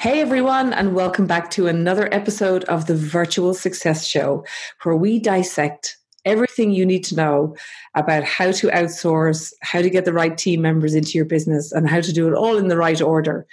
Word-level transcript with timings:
Hey 0.00 0.20
everyone, 0.20 0.72
and 0.74 0.94
welcome 0.94 1.26
back 1.26 1.50
to 1.50 1.66
another 1.66 2.08
episode 2.14 2.62
of 2.64 2.86
the 2.86 2.94
Virtual 2.94 3.52
Success 3.52 4.06
Show, 4.06 4.44
where 4.84 4.94
we 4.94 5.18
dissect 5.18 5.98
everything 6.24 6.70
you 6.70 6.86
need 6.86 7.02
to 7.06 7.16
know 7.16 7.56
about 7.96 8.22
how 8.22 8.52
to 8.52 8.68
outsource, 8.68 9.52
how 9.62 9.82
to 9.82 9.90
get 9.90 10.04
the 10.04 10.12
right 10.12 10.38
team 10.38 10.62
members 10.62 10.94
into 10.94 11.18
your 11.18 11.24
business, 11.24 11.72
and 11.72 11.90
how 11.90 12.00
to 12.00 12.12
do 12.12 12.28
it 12.28 12.34
all 12.34 12.56
in 12.56 12.68
the 12.68 12.76
right 12.76 13.02
order. 13.02 13.44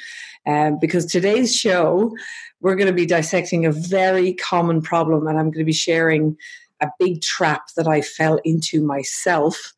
Um, 0.45 0.77
because 0.79 1.07
today's 1.07 1.55
show, 1.55 2.15
we're 2.61 2.75
going 2.75 2.89
to 2.89 2.93
be 2.93 3.07
dissecting 3.07 3.65
a 3.65 3.71
very 3.71 4.35
common 4.35 4.83
problem, 4.83 5.25
and 5.25 5.39
I'm 5.39 5.45
going 5.45 5.63
to 5.63 5.65
be 5.65 5.73
sharing 5.73 6.37
a 6.79 6.89
big 6.99 7.23
trap 7.23 7.69
that 7.75 7.87
I 7.87 8.01
fell 8.01 8.39
into 8.43 8.85
myself. 8.85 9.73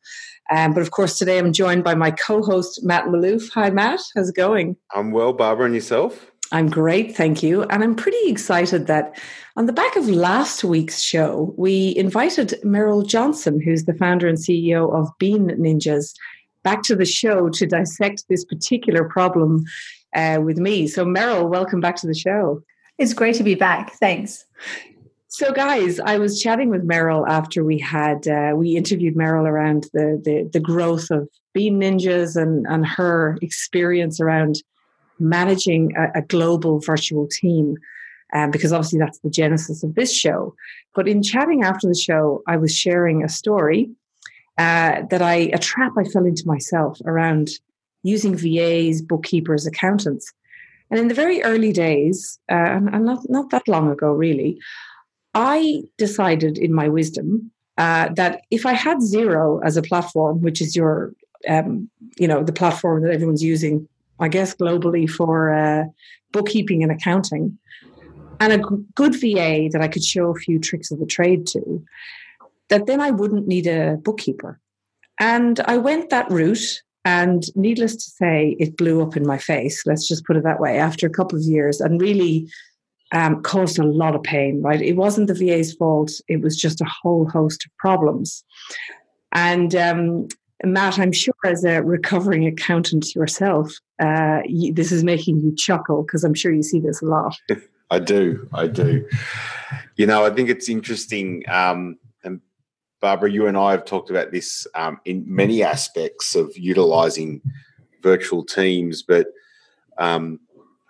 Um, 0.50 0.74
but 0.74 0.82
of 0.82 0.90
course, 0.90 1.16
today 1.16 1.38
I'm 1.38 1.54
joined 1.54 1.82
by 1.82 1.94
my 1.94 2.10
co 2.10 2.42
host, 2.42 2.84
Matt 2.84 3.06
Maloof. 3.06 3.50
Hi, 3.54 3.70
Matt. 3.70 4.00
How's 4.14 4.28
it 4.28 4.36
going? 4.36 4.76
I'm 4.94 5.12
well, 5.12 5.32
Barbara, 5.32 5.64
and 5.64 5.74
yourself? 5.74 6.30
I'm 6.50 6.70
great, 6.70 7.14
thank 7.14 7.42
you. 7.42 7.64
And 7.64 7.82
I'm 7.82 7.94
pretty 7.94 8.30
excited 8.30 8.86
that 8.86 9.20
on 9.56 9.66
the 9.66 9.72
back 9.72 9.96
of 9.96 10.08
last 10.08 10.64
week's 10.64 11.00
show, 11.02 11.52
we 11.58 11.94
invited 11.96 12.58
Meryl 12.64 13.06
Johnston, 13.06 13.60
who's 13.60 13.84
the 13.84 13.94
founder 13.94 14.26
and 14.26 14.38
CEO 14.38 14.92
of 14.94 15.10
Bean 15.18 15.48
Ninjas, 15.48 16.14
back 16.62 16.82
to 16.84 16.96
the 16.96 17.04
show 17.04 17.50
to 17.50 17.66
dissect 17.66 18.24
this 18.28 18.44
particular 18.44 19.04
problem 19.04 19.64
uh, 20.14 20.38
with 20.42 20.56
me. 20.58 20.86
So, 20.86 21.04
Meryl, 21.04 21.48
welcome 21.50 21.80
back 21.80 21.96
to 21.96 22.06
the 22.06 22.14
show. 22.14 22.62
It's 22.96 23.12
great 23.12 23.36
to 23.36 23.44
be 23.44 23.54
back. 23.54 23.92
Thanks. 23.94 24.46
So, 25.28 25.52
guys, 25.52 26.00
I 26.00 26.16
was 26.16 26.42
chatting 26.42 26.70
with 26.70 26.88
Meryl 26.88 27.28
after 27.28 27.62
we 27.62 27.78
had 27.78 28.26
uh, 28.26 28.54
we 28.56 28.76
interviewed 28.76 29.14
Meryl 29.14 29.46
around 29.46 29.84
the, 29.92 30.20
the 30.24 30.48
the 30.50 30.60
growth 30.60 31.10
of 31.10 31.28
Bean 31.52 31.78
Ninjas 31.78 32.40
and 32.40 32.66
and 32.66 32.86
her 32.86 33.38
experience 33.42 34.18
around 34.20 34.62
managing 35.18 35.94
a, 35.96 36.18
a 36.18 36.22
global 36.22 36.80
virtual 36.80 37.26
team. 37.28 37.76
Um, 38.34 38.50
because 38.50 38.74
obviously 38.74 38.98
that's 38.98 39.20
the 39.20 39.30
genesis 39.30 39.82
of 39.82 39.94
this 39.94 40.14
show. 40.14 40.54
But 40.94 41.08
in 41.08 41.22
chatting 41.22 41.62
after 41.64 41.88
the 41.88 41.94
show, 41.94 42.42
I 42.46 42.58
was 42.58 42.76
sharing 42.76 43.24
a 43.24 43.28
story 43.28 43.90
uh, 44.58 45.02
that 45.08 45.22
I, 45.22 45.50
a 45.54 45.58
trap 45.58 45.92
I 45.96 46.04
fell 46.04 46.26
into 46.26 46.42
myself 46.46 46.98
around 47.06 47.48
using 48.02 48.36
VAs, 48.36 49.00
bookkeepers, 49.00 49.66
accountants. 49.66 50.30
And 50.90 51.00
in 51.00 51.08
the 51.08 51.14
very 51.14 51.42
early 51.42 51.72
days, 51.72 52.38
uh, 52.50 52.54
and, 52.54 52.88
and 52.94 53.04
not, 53.04 53.20
not 53.28 53.50
that 53.50 53.68
long 53.68 53.90
ago, 53.90 54.12
really, 54.12 54.58
I 55.34 55.82
decided 55.96 56.58
in 56.58 56.72
my 56.72 56.88
wisdom 56.88 57.50
uh, 57.76 58.08
that 58.14 58.42
if 58.50 58.66
I 58.66 58.72
had 58.72 58.98
Xero 58.98 59.60
as 59.64 59.76
a 59.76 59.82
platform, 59.82 60.40
which 60.40 60.60
is 60.60 60.74
your, 60.74 61.12
um, 61.48 61.88
you 62.18 62.26
know, 62.26 62.42
the 62.42 62.52
platform 62.52 63.02
that 63.02 63.12
everyone's 63.12 63.42
using 63.42 63.88
I 64.20 64.28
guess, 64.28 64.54
globally 64.54 65.08
for 65.08 65.52
uh, 65.52 65.84
bookkeeping 66.32 66.82
and 66.82 66.92
accounting, 66.92 67.58
and 68.40 68.52
a 68.52 68.58
good 68.94 69.14
VA 69.14 69.68
that 69.72 69.80
I 69.80 69.88
could 69.88 70.04
show 70.04 70.30
a 70.30 70.34
few 70.34 70.58
tricks 70.58 70.90
of 70.90 71.00
the 71.00 71.06
trade 71.06 71.46
to, 71.48 71.84
that 72.68 72.86
then 72.86 73.00
I 73.00 73.10
wouldn't 73.10 73.48
need 73.48 73.66
a 73.66 73.96
bookkeeper. 73.96 74.60
And 75.18 75.60
I 75.60 75.76
went 75.78 76.10
that 76.10 76.30
route. 76.30 76.82
And 77.04 77.44
needless 77.56 77.94
to 77.94 78.10
say, 78.10 78.56
it 78.60 78.76
blew 78.76 79.00
up 79.02 79.16
in 79.16 79.26
my 79.26 79.38
face. 79.38 79.86
Let's 79.86 80.06
just 80.06 80.26
put 80.26 80.36
it 80.36 80.44
that 80.44 80.60
way. 80.60 80.78
After 80.78 81.06
a 81.06 81.10
couple 81.10 81.38
of 81.38 81.44
years, 81.44 81.80
and 81.80 82.00
really 82.00 82.48
um, 83.12 83.42
caused 83.42 83.78
a 83.78 83.84
lot 83.84 84.14
of 84.14 84.22
pain. 84.22 84.60
Right, 84.60 84.82
it 84.82 84.96
wasn't 84.96 85.28
the 85.28 85.34
VA's 85.34 85.72
fault. 85.74 86.12
It 86.28 86.42
was 86.42 86.56
just 86.56 86.80
a 86.80 86.90
whole 87.02 87.26
host 87.26 87.64
of 87.64 87.74
problems. 87.78 88.44
And 89.32 89.74
um, 89.74 90.28
Matt, 90.64 90.98
I'm 90.98 91.12
sure 91.12 91.34
as 91.44 91.64
a 91.64 91.82
recovering 91.82 92.46
accountant 92.46 93.14
yourself, 93.14 93.72
uh, 94.02 94.40
you, 94.44 94.72
this 94.72 94.90
is 94.90 95.04
making 95.04 95.40
you 95.40 95.54
chuckle 95.54 96.02
because 96.02 96.24
I'm 96.24 96.34
sure 96.34 96.52
you 96.52 96.62
see 96.62 96.80
this 96.80 97.00
a 97.00 97.06
lot. 97.06 97.36
I 97.90 97.98
do. 97.98 98.46
I 98.52 98.66
do. 98.66 99.08
You 99.96 100.06
know, 100.06 100.24
I 100.24 100.30
think 100.30 100.50
it's 100.50 100.68
interesting. 100.68 101.42
Um, 101.48 101.96
and 102.22 102.40
Barbara, 103.00 103.30
you 103.30 103.46
and 103.46 103.56
I 103.56 103.70
have 103.70 103.84
talked 103.84 104.10
about 104.10 104.30
this 104.30 104.66
um, 104.74 105.00
in 105.04 105.24
many 105.26 105.62
aspects 105.62 106.34
of 106.34 106.56
utilizing 106.56 107.40
virtual 108.02 108.44
teams, 108.44 109.02
but 109.02 109.28
um, 109.96 110.40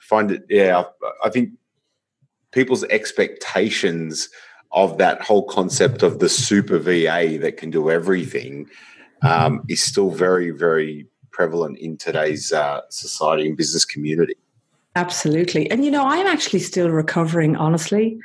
find 0.01 0.33
it, 0.33 0.45
yeah, 0.49 0.83
I, 1.03 1.27
I 1.27 1.31
think 1.31 1.51
people's 2.51 2.85
expectations 2.85 4.29
of 4.73 4.99
that 4.99 5.23
whole 5.23 5.45
concept 5.45 6.03
of 6.03 6.19
the 6.19 6.29
super 6.29 6.79
VA 6.79 7.39
that 7.41 7.57
can 7.57 7.71
do 7.71 7.91
everything 7.91 8.69
um, 9.23 9.65
is 9.69 9.83
still 9.83 10.11
very, 10.11 10.51
very 10.51 11.07
prevalent 11.31 11.79
in 11.79 11.97
today's 11.97 12.53
uh, 12.53 12.81
society 12.91 13.47
and 13.47 13.57
business 13.57 13.85
community. 13.85 14.35
Absolutely. 14.97 15.71
And, 15.71 15.85
you 15.85 15.91
know, 15.91 16.05
I'm 16.05 16.27
actually 16.27 16.59
still 16.61 16.91
recovering, 16.91 17.57
honestly, 17.57 18.19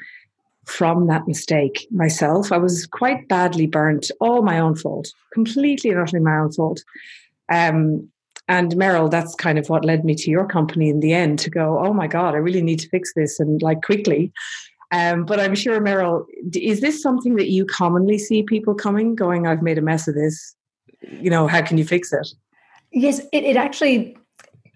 from 0.65 1.07
that 1.07 1.27
mistake 1.27 1.87
myself. 1.91 2.51
I 2.51 2.57
was 2.57 2.87
quite 2.87 3.27
badly 3.27 3.67
burnt, 3.67 4.09
all 4.19 4.41
my 4.41 4.59
own 4.59 4.75
fault, 4.75 5.11
completely 5.33 5.91
and 5.91 5.99
utterly 5.99 6.23
my 6.23 6.37
own 6.37 6.51
fault. 6.51 6.83
Um, 7.51 8.09
and 8.47 8.71
Meryl, 8.73 9.11
that's 9.11 9.35
kind 9.35 9.59
of 9.59 9.69
what 9.69 9.85
led 9.85 10.03
me 10.03 10.15
to 10.15 10.31
your 10.31 10.47
company 10.47 10.89
in 10.89 10.99
the 10.99 11.13
end 11.13 11.39
to 11.39 11.49
go, 11.49 11.79
oh 11.85 11.93
my 11.93 12.07
God, 12.07 12.33
I 12.33 12.37
really 12.37 12.61
need 12.61 12.79
to 12.79 12.89
fix 12.89 13.13
this 13.13 13.39
and 13.39 13.61
like 13.61 13.83
quickly. 13.83 14.31
Um, 14.91 15.25
but 15.25 15.39
I'm 15.39 15.55
sure, 15.55 15.79
Meryl, 15.79 16.25
is 16.53 16.81
this 16.81 17.01
something 17.01 17.35
that 17.35 17.49
you 17.49 17.65
commonly 17.65 18.17
see 18.17 18.43
people 18.43 18.75
coming, 18.75 19.15
going, 19.15 19.47
I've 19.47 19.61
made 19.63 19.77
a 19.77 19.81
mess 19.81 20.07
of 20.07 20.15
this? 20.15 20.55
You 21.09 21.29
know, 21.29 21.47
how 21.47 21.61
can 21.61 21.77
you 21.77 21.85
fix 21.85 22.11
it? 22.13 22.27
Yes, 22.91 23.19
it, 23.31 23.43
it 23.43 23.55
actually 23.55 24.15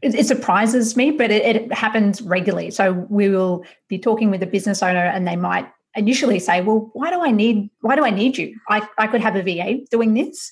it, 0.02 0.16
it, 0.16 0.26
surprises 0.26 0.96
me, 0.96 1.12
but 1.12 1.32
it, 1.32 1.44
it 1.56 1.74
happens 1.74 2.22
regularly. 2.22 2.72
So 2.72 3.06
we 3.10 3.30
will 3.30 3.64
be 3.88 3.98
talking 3.98 4.30
with 4.30 4.44
a 4.44 4.48
business 4.48 4.84
owner, 4.84 5.06
and 5.06 5.28
they 5.28 5.36
might 5.36 5.68
initially 5.96 6.40
say, 6.40 6.62
"Well, 6.62 6.90
why 6.94 7.10
do 7.10 7.22
I 7.22 7.32
need 7.32 7.70
why 7.82 7.96
do 7.96 8.04
I 8.04 8.10
need 8.10 8.38
you? 8.38 8.60
I, 8.70 8.88
I 8.98 9.08
could 9.08 9.22
have 9.22 9.36
a 9.36 9.44
VA 9.44 9.80
doing 9.92 10.14
this." 10.14 10.52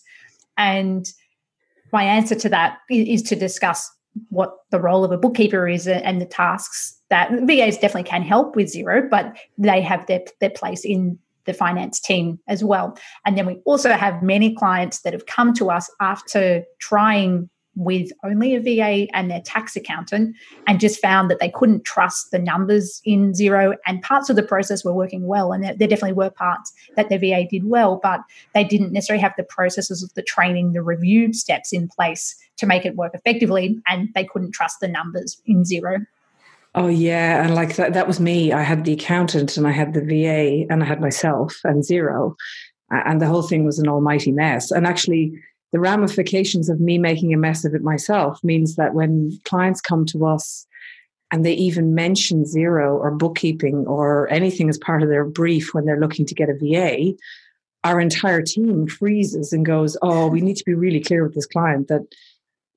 And 0.58 1.06
my 1.92 2.04
answer 2.04 2.36
to 2.36 2.50
that 2.50 2.78
is, 2.90 3.22
to 3.24 3.36
discuss 3.36 3.90
what 4.30 4.56
the 4.72 4.80
role 4.80 5.04
of 5.04 5.12
a 5.12 5.18
bookkeeper 5.18 5.68
is 5.68 5.88
and 5.88 6.22
the 6.22 6.26
tasks 6.26 6.98
that 7.10 7.30
VAs 7.44 7.78
definitely 7.78 8.10
can 8.10 8.22
help 8.22 8.56
with 8.56 8.74
Xero, 8.74 9.10
but 9.10 9.38
they 9.58 9.82
have 9.82 10.06
their, 10.08 10.22
their 10.40 10.50
place 10.50 10.86
in 10.86 11.20
the 11.46 11.54
finance 11.54 12.00
team 12.00 12.40
as 12.48 12.64
well. 12.64 12.98
And 13.26 13.38
then 13.38 13.46
we 13.46 13.56
also 13.66 13.92
have 13.92 14.22
many 14.22 14.54
clients 14.54 15.02
that 15.02 15.14
have 15.14 15.26
come 15.26 15.54
to 15.56 15.70
us 15.70 15.90
after 16.00 16.64
trying 16.80 17.50
with 17.76 18.10
only 18.24 18.56
a 18.56 18.62
VA 18.62 19.08
and 19.14 19.30
their 19.30 19.42
tax 19.42 19.76
accountant 19.76 20.36
and 20.68 20.80
just 20.80 21.02
found 21.02 21.30
that 21.30 21.40
they 21.40 21.50
couldn't 21.50 21.84
trust 21.84 22.32
the 22.32 22.40
numbers 22.40 23.02
in 23.04 23.34
Xero 23.34 23.76
and 23.86 24.02
parts 24.02 24.30
of 24.30 24.36
the 24.36 24.44
process 24.44 24.86
were 24.86 24.94
working 24.94 25.28
well 25.28 25.52
and 25.52 25.64
there, 25.64 25.76
there, 25.76 25.88
definitely 25.88 26.14
were 26.14 26.30
parts 26.30 26.74
that 26.96 27.10
their 27.10 27.20
VA 27.20 27.46
did 27.50 27.66
well 27.66 28.00
but 28.02 28.22
they 28.54 28.64
didn't 28.64 28.94
necessarily 28.94 29.22
have 29.22 29.34
the 29.38 29.44
processes 29.44 30.02
of 30.02 30.14
the 30.14 30.22
training 30.22 30.72
the 30.72 30.82
review 30.82 31.34
steps 31.34 31.74
in 31.74 31.88
place 31.88 32.36
to 32.58 32.66
make 32.66 32.86
it 32.86 32.96
work 32.96 33.14
effectively 33.14 33.78
and 33.88 34.10
they 34.16 34.24
couldn't 34.24 34.52
trust 34.52 34.80
the 34.80 34.88
numbers 34.88 35.42
in 35.46 35.64
Xero 35.64 36.06
Oh 36.78 36.88
yeah, 36.88 37.42
and 37.42 37.56
like 37.56 37.78
that, 37.78 37.94
that 37.94 38.06
was 38.06 38.20
me. 38.20 38.52
I 38.52 38.62
had 38.62 38.84
the 38.84 38.94
accountant 38.94 39.56
and 39.56 39.66
I 39.66 39.72
had 39.72 39.94
the 39.94 40.02
VA 40.02 40.66
and 40.70 40.84
I 40.84 40.86
had 40.86 41.00
myself 41.00 41.58
and 41.64 41.82
Xero. 41.82 42.36
and 42.92 43.22
the 43.22 43.28
whole 43.28 43.44
thing 43.44 43.64
was 43.64 43.80
an 43.80 43.88
almighty 43.88 44.34
mess. 44.34 44.72
And 44.72 44.86
actually, 44.86 45.32
the 45.72 45.80
ramifications 45.80 46.68
of 46.68 46.82
me 46.82 46.98
making 46.98 47.34
a 47.34 47.38
mess 47.38 47.64
of 47.64 47.74
it 47.76 47.82
myself 47.82 48.44
means 48.44 48.76
that 48.76 48.94
when 48.94 49.32
clients 49.46 49.80
come 49.80 50.06
to 50.08 50.26
us 50.26 50.68
and 51.32 51.46
they 51.46 51.54
even 51.54 51.96
mention 51.96 52.44
Xero 52.44 52.96
or 53.00 53.12
bookkeeping 53.12 53.86
or 53.88 54.30
anything 54.30 54.68
as 54.68 54.78
part 54.78 55.02
of 55.02 55.08
their 55.08 55.26
brief 55.26 55.74
when 55.74 55.86
they're 55.86 56.00
looking 56.00 56.26
to 56.26 56.36
get 56.36 56.50
a 56.50 56.58
VA, 56.60 57.14
our 57.86 58.02
entire 58.02 58.42
team 58.42 58.86
freezes 58.88 59.54
and 59.54 59.66
goes, 59.66 59.96
"Oh, 60.02 60.28
we 60.28 60.42
need 60.42 60.58
to 60.58 60.66
be 60.66 60.74
really 60.74 61.00
clear 61.00 61.24
with 61.24 61.36
this 61.36 61.48
client 61.48 61.88
that." 61.88 62.02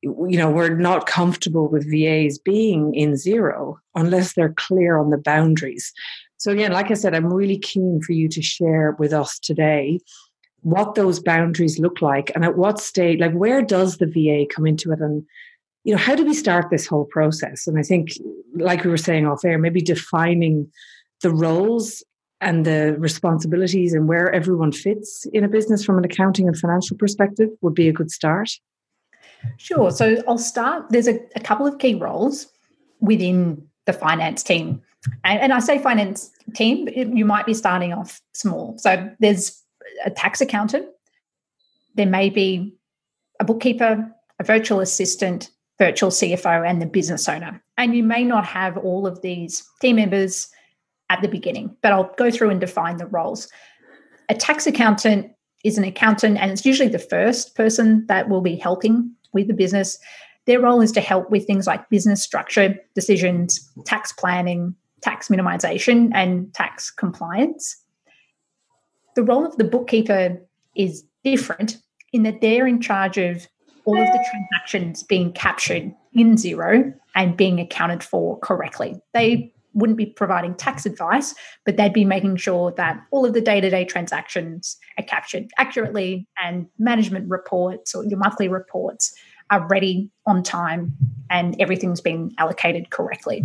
You 0.03 0.39
know 0.39 0.51
we're 0.51 0.77
not 0.77 1.07
comfortable 1.07 1.69
with 1.69 1.91
vas 1.91 2.39
being 2.39 2.95
in 2.95 3.13
Xero 3.13 3.77
unless 3.95 4.35
they're 4.35 4.55
clear 4.55 4.97
on 4.97 5.11
the 5.11 5.19
boundaries 5.19 5.93
so 6.39 6.53
again 6.53 6.73
like 6.73 6.91
i 6.91 6.95
said 6.95 7.15
i'm 7.15 7.33
really 7.33 7.59
keen 7.59 8.01
for 8.01 8.13
you 8.13 8.29
to 8.29 8.41
share 8.41 8.97
with 8.99 9.13
us 9.13 9.39
today 9.39 10.01
what 10.63 10.95
those 10.95 11.21
boundaries 11.21 11.79
look 11.79 12.01
like 12.01 12.31
and 12.35 12.45
at 12.45 12.57
what 12.57 12.81
state 12.81 13.21
like 13.21 13.33
where 13.33 13.61
does 13.61 13.99
the 13.99 14.07
va 14.07 14.47
come 14.55 14.67
into 14.67 14.93
it 14.93 15.01
and 15.01 15.25
you 15.85 15.93
know 15.93 15.99
how 15.99 16.15
do 16.15 16.25
we 16.25 16.35
start 16.35 16.71
this 16.71 16.87
whole 16.87 17.05
process 17.07 17.67
and 17.67 17.79
i 17.79 17.83
think 17.83 18.11
like 18.55 18.85
we 18.85 18.91
were 18.91 18.97
saying 18.97 19.27
off 19.27 19.45
air 19.45 19.59
maybe 19.59 19.81
defining 19.81 20.71
the 21.23 21.31
roles 21.31 22.03
and 22.41 22.65
the 22.65 22.95
responsibilities 22.99 23.93
and 23.93 24.07
where 24.09 24.33
everyone 24.33 24.71
fits 24.71 25.27
in 25.33 25.43
a 25.43 25.49
business 25.49 25.85
from 25.85 25.99
an 25.99 26.05
accounting 26.05 26.47
and 26.47 26.57
financial 26.57 26.97
perspective 26.97 27.49
would 27.63 27.75
be 27.75 27.89
a 27.89 27.93
good 27.93 28.13
start? 28.13 28.49
Sure. 29.57 29.91
So 29.91 30.23
I'll 30.27 30.39
start. 30.39 30.87
There's 30.91 31.09
a, 31.09 31.19
a 31.37 31.41
couple 31.41 31.67
of 31.67 31.79
key 31.79 31.95
roles 31.95 32.47
within 33.01 33.67
the 33.87 33.93
finance 33.93 34.43
team. 34.43 34.83
And, 35.25 35.41
and 35.41 35.53
I 35.53 35.61
say 35.61 35.79
finance 35.79 36.31
team, 36.55 36.89
you 36.89 37.25
might 37.25 37.47
be 37.47 37.55
starting 37.55 37.93
off 37.93 38.21
small. 38.33 38.77
So 38.79 39.11
there's 39.21 39.63
a 40.05 40.11
tax 40.11 40.41
accountant, 40.41 40.87
there 41.95 42.07
may 42.07 42.31
be 42.31 42.75
a 43.41 43.45
bookkeeper, 43.45 44.11
a 44.39 44.45
virtual 44.45 44.81
assistant, 44.81 45.51
virtual 45.79 46.11
CFO, 46.11 46.69
and 46.69 46.81
the 46.81 46.87
business 46.87 47.29
owner. 47.29 47.63
And 47.77 47.95
you 47.95 48.03
may 48.03 48.25
not 48.25 48.45
have 48.47 48.77
all 48.77 49.07
of 49.07 49.21
these 49.23 49.69
team 49.81 49.97
members 49.97 50.49
at 51.11 51.23
the 51.23 51.29
beginning, 51.29 51.77
but 51.83 51.93
I'll 51.93 52.13
go 52.17 52.31
through 52.31 52.51
and 52.51 52.61
define 52.61 52.99
the 52.99 53.07
roles. 53.07 53.49
A 54.29 54.35
tax 54.35 54.67
accountant 54.67 55.33
is 55.65 55.79
an 55.79 55.85
accountant, 55.85 56.39
and 56.39 56.51
it's 56.51 56.65
usually 56.65 56.89
the 56.89 56.99
first 56.99 57.57
person 57.57 58.07
that 58.07 58.29
will 58.29 58.43
be 58.43 58.57
helping 58.57 59.11
with 59.33 59.49
the 59.49 59.55
business. 59.55 59.99
Their 60.47 60.61
role 60.61 60.81
is 60.81 60.93
to 60.93 61.01
help 61.01 61.31
with 61.31 61.47
things 61.47 61.67
like 61.67 61.89
business 61.91 62.23
structure 62.23 62.77
decisions, 62.95 63.71
tax 63.85 64.13
planning, 64.13 64.75
tax 65.03 65.29
minimization, 65.29 66.11
and 66.15 66.53
tax 66.55 66.91
compliance. 66.91 67.77
The 69.15 69.23
role 69.23 69.45
of 69.45 69.57
the 69.57 69.65
bookkeeper 69.65 70.41
is 70.75 71.05
different 71.25 71.79
in 72.13 72.23
that 72.23 72.41
they're 72.41 72.67
in 72.67 72.81
charge 72.81 73.19
of 73.19 73.47
all 73.85 74.01
of 74.01 74.07
the 74.07 74.27
transactions 74.31 75.03
being 75.03 75.33
captured 75.33 75.93
in 76.13 76.35
Xero 76.37 76.95
and 77.15 77.37
being 77.37 77.59
accounted 77.59 78.03
for 78.03 78.39
correctly. 78.41 79.01
They 79.15 79.53
wouldn't 79.79 79.97
be 79.97 80.07
providing 80.07 80.55
tax 80.55 80.85
advice, 80.85 81.35
but 81.65 81.77
they'd 81.77 81.93
be 81.93 82.05
making 82.05 82.37
sure 82.37 82.73
that 82.73 83.01
all 83.11 83.25
of 83.25 83.33
the 83.33 83.41
day 83.41 83.61
to 83.61 83.71
day 83.71 83.85
transactions 83.85 84.77
are 84.99 85.05
captured 85.05 85.47
accurately 85.57 86.27
and 86.43 86.67
management 86.79 87.29
reports 87.29 87.95
or 87.95 88.05
your 88.05 88.19
monthly 88.19 88.49
reports 88.49 89.15
are 89.51 89.67
ready 89.69 90.11
on 90.27 90.43
time 90.43 90.95
and 91.31 91.59
everything's 91.61 92.01
been 92.01 92.33
allocated 92.39 92.91
correctly. 92.91 93.45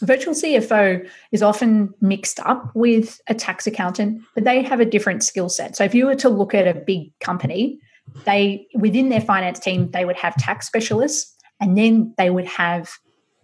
Virtual 0.00 0.32
CFO 0.32 1.08
is 1.32 1.42
often 1.42 1.92
mixed 2.00 2.38
up 2.40 2.70
with 2.74 3.20
a 3.26 3.34
tax 3.34 3.66
accountant, 3.66 4.22
but 4.34 4.44
they 4.44 4.62
have 4.62 4.78
a 4.78 4.84
different 4.84 5.24
skill 5.24 5.48
set. 5.48 5.76
So 5.76 5.82
if 5.82 5.94
you 5.94 6.06
were 6.06 6.14
to 6.16 6.28
look 6.28 6.54
at 6.54 6.68
a 6.68 6.80
big 6.80 7.18
company, 7.18 7.80
they 8.24 8.66
within 8.74 9.08
their 9.08 9.20
finance 9.20 9.58
team, 9.58 9.90
they 9.90 10.04
would 10.04 10.16
have 10.16 10.36
tax 10.36 10.66
specialists 10.66 11.34
and 11.60 11.76
then 11.76 12.14
they 12.16 12.30
would 12.30 12.46
have 12.46 12.90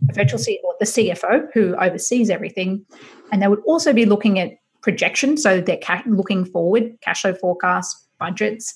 virtual 0.03 0.39
CFO, 0.39 0.79
the 0.81 0.87
CFO 0.87 1.49
who 1.53 1.75
oversees 1.77 2.31
everything. 2.31 2.85
And 3.33 3.43
they 3.43 3.49
would 3.49 3.63
also 3.67 3.93
be 3.93 4.05
looking 4.05 4.39
at 4.39 4.53
projections. 4.83 5.43
So 5.43 5.61
they're 5.61 5.81
looking 6.07 6.45
forward, 6.45 6.97
cash 7.01 7.23
flow 7.23 7.35
forecasts, 7.35 8.07
budgets, 8.19 8.75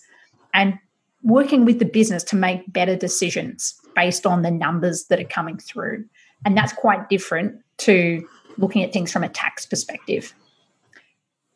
and 0.54 0.78
working 1.22 1.64
with 1.64 1.78
the 1.78 1.84
business 1.84 2.22
to 2.24 2.36
make 2.36 2.72
better 2.72 2.96
decisions 2.96 3.74
based 3.94 4.26
on 4.26 4.42
the 4.42 4.50
numbers 4.50 5.06
that 5.06 5.20
are 5.20 5.24
coming 5.24 5.58
through. 5.58 6.04
And 6.44 6.56
that's 6.56 6.72
quite 6.72 7.08
different 7.08 7.60
to 7.78 8.26
looking 8.56 8.82
at 8.82 8.92
things 8.92 9.12
from 9.12 9.24
a 9.24 9.28
tax 9.28 9.66
perspective. 9.66 10.34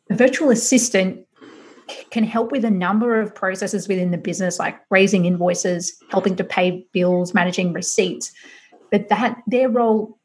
A 0.09 0.15
virtual 0.15 0.49
assistant 0.49 1.25
can 2.11 2.23
help 2.23 2.51
with 2.51 2.65
a 2.65 2.69
number 2.69 3.19
of 3.19 3.33
processes 3.33 3.87
within 3.87 4.11
the 4.11 4.17
business, 4.17 4.59
like 4.59 4.79
raising 4.89 5.25
invoices, 5.25 5.97
helping 6.09 6.35
to 6.35 6.43
pay 6.43 6.85
bills, 6.93 7.33
managing 7.33 7.73
receipts. 7.73 8.31
But 8.93 9.09
that 9.09 9.41
their 9.47 9.69
role 9.69 10.19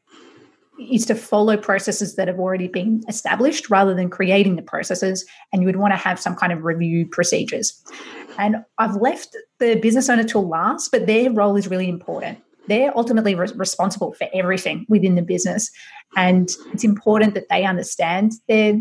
is 0.78 1.06
to 1.06 1.14
follow 1.14 1.56
processes 1.56 2.16
that 2.16 2.28
have 2.28 2.38
already 2.38 2.68
been 2.68 3.02
established 3.08 3.70
rather 3.70 3.94
than 3.94 4.10
creating 4.10 4.56
the 4.56 4.62
processes. 4.62 5.24
And 5.50 5.62
you 5.62 5.66
would 5.66 5.76
want 5.76 5.92
to 5.92 5.96
have 5.96 6.20
some 6.20 6.36
kind 6.36 6.52
of 6.52 6.64
review 6.64 7.06
procedures. 7.06 7.82
And 8.36 8.56
I've 8.76 8.96
left 8.96 9.34
the 9.58 9.76
business 9.76 10.10
owner 10.10 10.22
till 10.22 10.46
last, 10.46 10.92
but 10.92 11.06
their 11.06 11.32
role 11.32 11.56
is 11.56 11.68
really 11.68 11.88
important. 11.88 12.40
They're 12.66 12.94
ultimately 12.94 13.34
re- 13.34 13.48
responsible 13.56 14.12
for 14.12 14.28
everything 14.34 14.84
within 14.90 15.14
the 15.14 15.22
business. 15.22 15.70
And 16.14 16.50
it's 16.74 16.84
important 16.84 17.32
that 17.32 17.48
they 17.48 17.64
understand 17.64 18.32
their, 18.48 18.78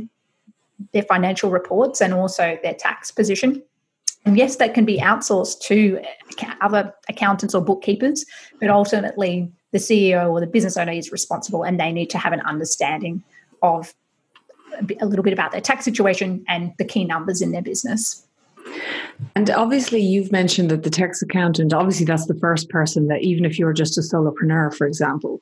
their 0.92 1.04
financial 1.04 1.50
reports 1.50 2.01
and 2.01 2.13
also 2.13 2.60
their 2.62 2.74
tax 2.74 3.10
position. 3.10 3.63
And 4.25 4.38
yes, 4.38 4.57
that 4.57 4.74
can 4.74 4.84
be 4.84 5.00
outsourced 5.00 5.62
to 5.62 6.01
other 6.60 6.94
accountants 7.07 7.56
or 7.56 7.62
bookkeepers, 7.62 8.25
but 8.60 8.69
ultimately 8.69 9.50
the 9.77 10.12
CEO 10.12 10.31
or 10.31 10.39
the 10.39 10.47
business 10.47 10.77
owner 10.77 10.91
is 10.91 11.12
responsible 11.12 11.63
and 11.63 11.79
they 11.79 11.91
need 11.91 12.09
to 12.09 12.18
have 12.18 12.33
an 12.33 12.41
understanding 12.41 13.24
of 13.62 13.94
a 15.00 15.06
little 15.06 15.24
bit 15.24 15.33
about 15.33 15.51
their 15.51 15.62
tax 15.62 15.85
situation 15.85 16.44
and 16.47 16.74
the 16.77 16.85
key 16.85 17.03
numbers 17.03 17.41
in 17.41 17.51
their 17.51 17.62
business. 17.62 18.25
And 19.35 19.50
obviously, 19.50 20.01
you've 20.01 20.31
mentioned 20.31 20.69
that 20.71 20.83
the 20.83 20.89
tax 20.89 21.21
accountant, 21.21 21.74
obviously, 21.74 22.06
that's 22.06 22.27
the 22.27 22.35
first 22.35 22.69
person 22.69 23.07
that 23.07 23.21
even 23.21 23.45
if 23.45 23.57
you're 23.57 23.74
just 23.74 23.97
a 23.97 24.01
solopreneur, 24.01 24.75
for 24.75 24.85
example, 24.85 25.41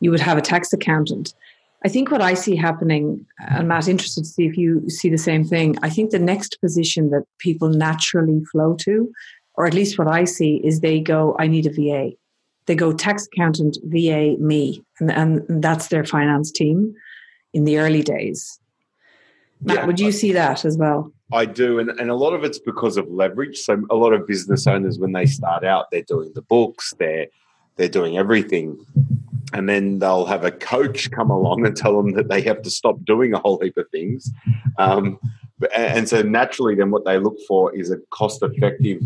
you 0.00 0.10
would 0.10 0.20
have 0.20 0.38
a 0.38 0.42
tax 0.42 0.72
accountant. 0.72 1.34
I 1.84 1.88
think 1.88 2.10
what 2.10 2.22
I 2.22 2.34
see 2.34 2.56
happening, 2.56 3.26
uh, 3.42 3.58
and 3.58 3.68
Matt, 3.68 3.88
interested 3.88 4.24
to 4.24 4.30
see 4.30 4.46
if 4.46 4.56
you 4.56 4.88
see 4.88 5.10
the 5.10 5.18
same 5.18 5.44
thing. 5.44 5.76
I 5.82 5.90
think 5.90 6.10
the 6.10 6.18
next 6.18 6.58
position 6.60 7.10
that 7.10 7.24
people 7.38 7.68
naturally 7.68 8.42
flow 8.50 8.74
to, 8.80 9.12
or 9.56 9.66
at 9.66 9.74
least 9.74 9.98
what 9.98 10.08
I 10.08 10.24
see, 10.24 10.62
is 10.64 10.80
they 10.80 11.00
go, 11.00 11.36
I 11.38 11.46
need 11.46 11.66
a 11.66 11.70
VA. 11.70 12.16
They 12.66 12.74
go 12.74 12.92
tax 12.92 13.26
accountant, 13.26 13.76
VA, 13.84 14.36
me. 14.38 14.82
And, 15.00 15.10
and 15.10 15.62
that's 15.62 15.88
their 15.88 16.04
finance 16.04 16.50
team 16.50 16.94
in 17.52 17.64
the 17.64 17.78
early 17.78 18.02
days. 18.02 18.58
Matt, 19.60 19.76
yeah, 19.76 19.86
would 19.86 20.00
you 20.00 20.12
see 20.12 20.32
that 20.32 20.64
as 20.64 20.76
well? 20.76 21.12
I 21.32 21.46
do, 21.46 21.78
and, 21.78 21.90
and 21.90 22.10
a 22.10 22.14
lot 22.14 22.34
of 22.34 22.44
it's 22.44 22.58
because 22.58 22.96
of 22.96 23.08
leverage. 23.08 23.58
So 23.58 23.82
a 23.90 23.94
lot 23.96 24.12
of 24.12 24.26
business 24.26 24.66
owners, 24.66 24.98
when 24.98 25.12
they 25.12 25.26
start 25.26 25.64
out, 25.64 25.86
they're 25.90 26.02
doing 26.02 26.32
the 26.34 26.42
books, 26.42 26.92
they're 26.98 27.26
they're 27.76 27.88
doing 27.88 28.16
everything, 28.16 28.78
and 29.52 29.68
then 29.68 29.98
they'll 29.98 30.26
have 30.26 30.44
a 30.44 30.52
coach 30.52 31.10
come 31.10 31.30
along 31.30 31.66
and 31.66 31.76
tell 31.76 31.96
them 31.96 32.12
that 32.12 32.28
they 32.28 32.40
have 32.42 32.62
to 32.62 32.70
stop 32.70 33.04
doing 33.04 33.32
a 33.32 33.38
whole 33.38 33.58
heap 33.60 33.76
of 33.76 33.88
things. 33.90 34.30
Um, 34.78 35.18
and 35.74 36.08
so 36.08 36.22
naturally, 36.22 36.74
then 36.74 36.90
what 36.90 37.04
they 37.04 37.18
look 37.18 37.36
for 37.48 37.74
is 37.74 37.90
a 37.90 37.96
cost-effective 38.10 39.00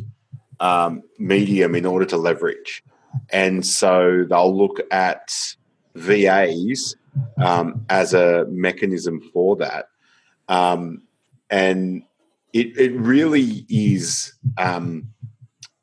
um, 0.61 1.02
medium 1.19 1.75
in 1.75 1.87
order 1.87 2.04
to 2.06 2.16
leverage, 2.16 2.82
and 3.31 3.64
so 3.64 4.25
they'll 4.28 4.56
look 4.56 4.81
at 4.90 5.31
VAs 5.94 6.96
um, 7.43 7.84
as 7.88 8.14
a 8.14 8.46
mechanism 8.49 9.20
for 9.32 9.56
that. 9.56 9.87
Um, 10.49 11.02
and 11.50 12.02
it, 12.52 12.76
it 12.78 12.92
really 12.94 13.66
is, 13.68 14.32
um, 14.56 15.11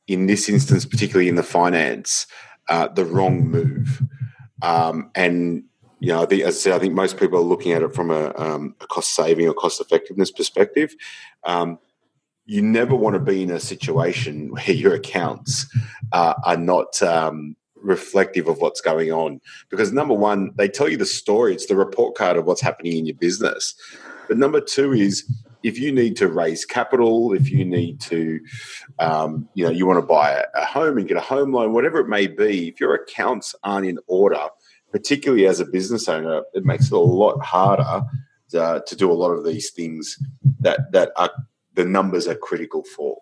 in 0.08 0.28
this 0.28 0.50
instance, 0.50 0.86
particularly 0.86 1.30
in 1.30 1.36
the 1.36 1.44
finance, 1.44 2.28
uh, 2.70 2.88
the 2.88 3.06
wrong 3.06 3.48
move. 3.48 4.02
Um, 4.62 5.12
and 5.16 5.64
you 6.00 6.10
know, 6.10 6.24
I 6.24 6.26
think, 6.26 6.44
as 6.44 6.56
I 6.56 6.60
said, 6.60 6.74
I 6.74 6.80
think 6.80 6.94
most 6.94 7.18
people 7.18 7.40
are 7.40 7.44
looking 7.44 7.72
at 7.72 7.82
it 7.82 7.96
from 7.96 8.12
a, 8.12 8.34
um, 8.38 8.76
a 8.82 8.88
cost 8.88 9.16
saving 9.16 9.48
or 9.48 9.54
cost 9.54 9.82
effectiveness 9.82 10.32
perspective. 10.32 10.94
You 12.46 12.62
never 12.62 12.96
want 12.96 13.16
to 13.16 13.20
be 13.20 13.44
in 13.44 13.52
a 13.52 13.60
situation 13.60 14.50
where 14.52 14.72
your 14.72 14.96
accounts 14.96 15.66
uh, 16.12 16.36
are 16.44 16.58
not 16.58 17.02
um, 17.02 17.56
reflective 17.76 18.48
of 18.48 18.60
what's 18.60 18.82
going 18.82 19.12
on. 19.12 19.40
Because 19.70 19.92
number 19.92 20.14
one, 20.14 20.52
they 20.56 20.68
tell 20.68 20.90
you 20.90 20.98
the 20.98 21.06
story; 21.06 21.54
it's 21.54 21.68
the 21.68 21.76
report 21.76 22.16
card 22.16 22.38
of 22.38 22.46
what's 22.46 22.62
happening 22.62 22.98
in 22.98 23.06
your 23.06 23.16
business. 23.16 23.76
But 24.28 24.38
number 24.38 24.60
two 24.60 24.94
is 24.94 25.24
if 25.66 25.80
you 25.80 25.92
need 25.92 26.16
to 26.18 26.28
raise 26.28 26.64
capital, 26.64 27.34
if 27.34 27.50
you 27.50 27.66
need 27.66 28.00
to, 28.00 28.40
um, 29.00 29.50
you 29.56 29.66
know, 29.66 29.72
you 29.72 29.88
want 29.88 30.00
to 30.00 30.06
buy 30.06 30.44
a, 30.54 30.66
home 30.66 30.98
and 30.98 31.08
get 31.08 31.18
a 31.18 31.22
home 31.22 31.52
loan, 31.52 31.74
whatever 31.74 32.00
it 32.00 32.08
may 32.08 32.28
be, 32.28 32.68
if 32.68 32.80
your 32.80 32.94
accounts 32.94 33.56
aren't 33.64 33.88
in 33.88 33.98
order, 34.06 34.48
particularly 34.92 35.48
as 35.48 35.60
a 35.60 35.66
business 35.66 36.08
owner, 36.08 36.44
it 36.54 36.66
makes 36.66 36.86
it 36.86 36.94
a 36.94 37.00
lot 37.00 37.44
harder 37.44 38.04
to, 38.50 38.84
to 38.86 38.96
do 38.96 39.12
a 39.12 39.14
lot 39.14 39.32
of 39.32 39.44
these 39.44 39.72
things 39.72 40.18
that 40.60 40.92
that 40.92 41.12
are 41.18 41.32
the 41.76 41.86
numbers 41.86 42.28
are 42.28 42.36
critical 42.36 42.84
for. 42.84 43.22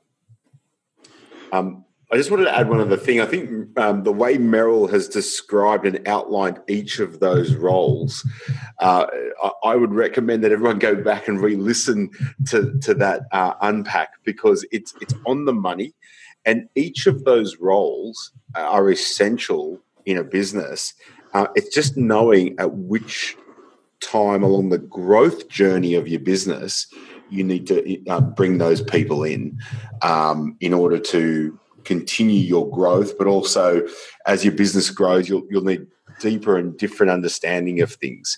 Um, 1.52 1.86
I 2.12 2.18
just 2.18 2.30
wanted 2.30 2.46
to 2.46 2.56
add 2.56 2.70
one 2.70 2.80
other 2.80 2.96
thing. 2.96 3.22
I 3.22 3.26
think 3.26 3.76
um, 3.80 4.04
the 4.04 4.12
way 4.12 4.38
Meryl 4.38 4.88
has 4.92 5.08
described 5.08 5.88
and 5.88 6.08
outlined 6.08 6.60
each 6.68 7.00
of 7.00 7.20
those 7.20 7.56
roles, 7.56 8.28
uh, 8.80 9.08
I 9.64 9.76
would 9.76 9.94
recommend 9.94 10.44
that 10.44 10.52
everyone 10.52 10.78
go 10.78 10.94
back 10.94 11.28
and 11.28 11.42
re-listen 11.42 12.12
to, 12.50 12.78
to 12.82 12.94
that 12.96 13.22
uh, 13.32 13.56
unpack 13.62 14.24
because 14.24 14.64
it's 14.72 14.94
it's 15.02 15.16
on 15.26 15.46
the 15.46 15.54
money, 15.54 15.96
and 16.46 16.70
each 16.76 17.08
of 17.08 17.24
those 17.24 17.58
roles 17.58 18.32
are 18.54 18.92
essential 18.92 19.80
in 20.06 20.18
a 20.18 20.24
business. 20.24 20.94
Uh, 21.34 21.48
it's 21.56 21.74
just 21.74 21.98
knowing 21.98 22.54
at 22.60 22.74
which 22.74 23.36
time 24.02 24.44
along 24.44 24.70
the 24.70 24.78
growth 24.78 25.50
journey 25.50 25.96
of 25.96 26.08
your 26.08 26.20
business 26.20 26.88
you 27.30 27.44
need 27.44 27.68
to 27.68 28.06
uh, 28.08 28.22
bring 28.22 28.58
those 28.58 28.82
people 28.82 29.24
in 29.24 29.58
um, 30.02 30.56
in 30.60 30.74
order 30.74 31.00
to 31.00 31.58
continue 31.84 32.40
your 32.40 32.70
growth, 32.70 33.18
but 33.18 33.28
also 33.28 33.86
as 34.26 34.44
your 34.46 34.54
business 34.54 34.90
grows, 34.90 35.28
you'll, 35.28 35.44
you'll 35.50 35.64
need 35.64 35.86
deeper 36.20 36.58
and 36.58 36.78
different 36.78 37.12
understanding 37.12 37.82
of 37.82 37.92
things. 37.94 38.38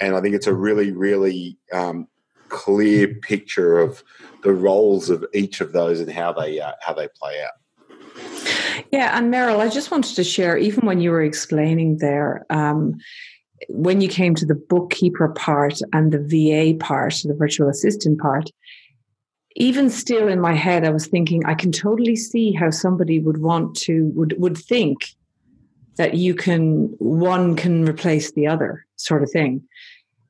and 0.00 0.14
I 0.14 0.20
think 0.20 0.34
it's 0.34 0.46
a 0.46 0.54
really, 0.54 0.92
really 0.92 1.58
um, 1.72 2.08
clear 2.48 3.14
picture 3.22 3.78
of 3.78 4.02
the 4.42 4.52
roles 4.52 5.10
of 5.10 5.24
each 5.34 5.60
of 5.60 5.72
those 5.72 6.00
and 6.00 6.10
how 6.10 6.32
they 6.32 6.60
uh, 6.60 6.72
how 6.80 6.92
they 6.92 7.08
play 7.20 7.42
out. 7.42 7.50
Yeah, 8.92 9.18
and 9.18 9.32
Meryl, 9.32 9.58
I 9.58 9.68
just 9.68 9.90
wanted 9.90 10.14
to 10.16 10.24
share, 10.24 10.56
even 10.56 10.86
when 10.86 11.00
you 11.00 11.10
were 11.10 11.22
explaining 11.22 11.98
there, 11.98 12.46
um, 12.50 12.94
when 13.68 14.00
you 14.00 14.08
came 14.08 14.34
to 14.34 14.46
the 14.46 14.54
bookkeeper 14.54 15.28
part 15.28 15.80
and 15.92 16.12
the 16.12 16.18
VA 16.18 16.76
part, 16.78 17.14
the 17.24 17.34
virtual 17.34 17.68
assistant 17.68 18.20
part, 18.20 18.50
even 19.56 19.88
still 19.88 20.28
in 20.28 20.40
my 20.40 20.54
head, 20.54 20.84
I 20.84 20.90
was 20.90 21.06
thinking 21.06 21.44
I 21.46 21.54
can 21.54 21.72
totally 21.72 22.16
see 22.16 22.52
how 22.52 22.70
somebody 22.70 23.18
would 23.20 23.38
want 23.38 23.74
to 23.78 24.12
would 24.14 24.34
would 24.38 24.58
think 24.58 25.14
that 25.96 26.14
you 26.14 26.34
can 26.34 26.94
one 26.98 27.56
can 27.56 27.86
replace 27.86 28.32
the 28.32 28.46
other 28.46 28.86
sort 28.96 29.22
of 29.22 29.30
thing. 29.30 29.62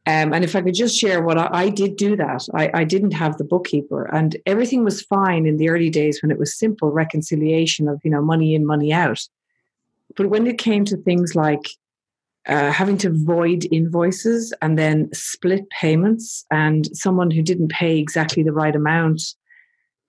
Um, 0.09 0.33
and 0.33 0.45
if 0.45 0.55
I 0.55 0.63
could 0.63 0.75
just 0.75 0.97
share 0.97 1.21
what 1.21 1.37
I, 1.37 1.49
I 1.51 1.69
did 1.69 1.97
do 1.97 2.15
that, 2.15 2.47
I, 2.55 2.71
I, 2.73 2.85
didn't 2.85 3.11
have 3.11 3.39
the 3.39 3.45
bookkeeper, 3.45 4.05
and 4.15 4.37
everything 4.47 4.85
was 4.85 5.03
fine 5.03 5.47
in 5.47 5.57
the 5.57 5.69
early 5.69 5.91
days 5.91 6.23
when 6.23 6.31
it 6.31 6.39
was 6.39 6.57
simple 6.57 6.93
reconciliation 6.93 7.89
of 7.89 8.01
you 8.05 8.13
know 8.13 8.23
money 8.23 8.55
in, 8.55 8.65
money 8.65 8.93
out. 8.93 9.21
But 10.17 10.31
when 10.31 10.47
it 10.47 10.59
came 10.59 10.85
to 10.85 10.97
things 10.97 11.35
like 11.35 11.69
uh, 12.47 12.71
having 12.71 12.97
to 12.99 13.11
void 13.11 13.67
invoices 13.73 14.53
and 14.63 14.79
then 14.79 15.09
split 15.13 15.69
payments, 15.71 16.45
and 16.51 16.87
someone 16.97 17.31
who 17.31 17.43
didn't 17.43 17.69
pay 17.69 17.99
exactly 17.99 18.43
the 18.43 18.53
right 18.53 18.77
amount, 18.77 19.35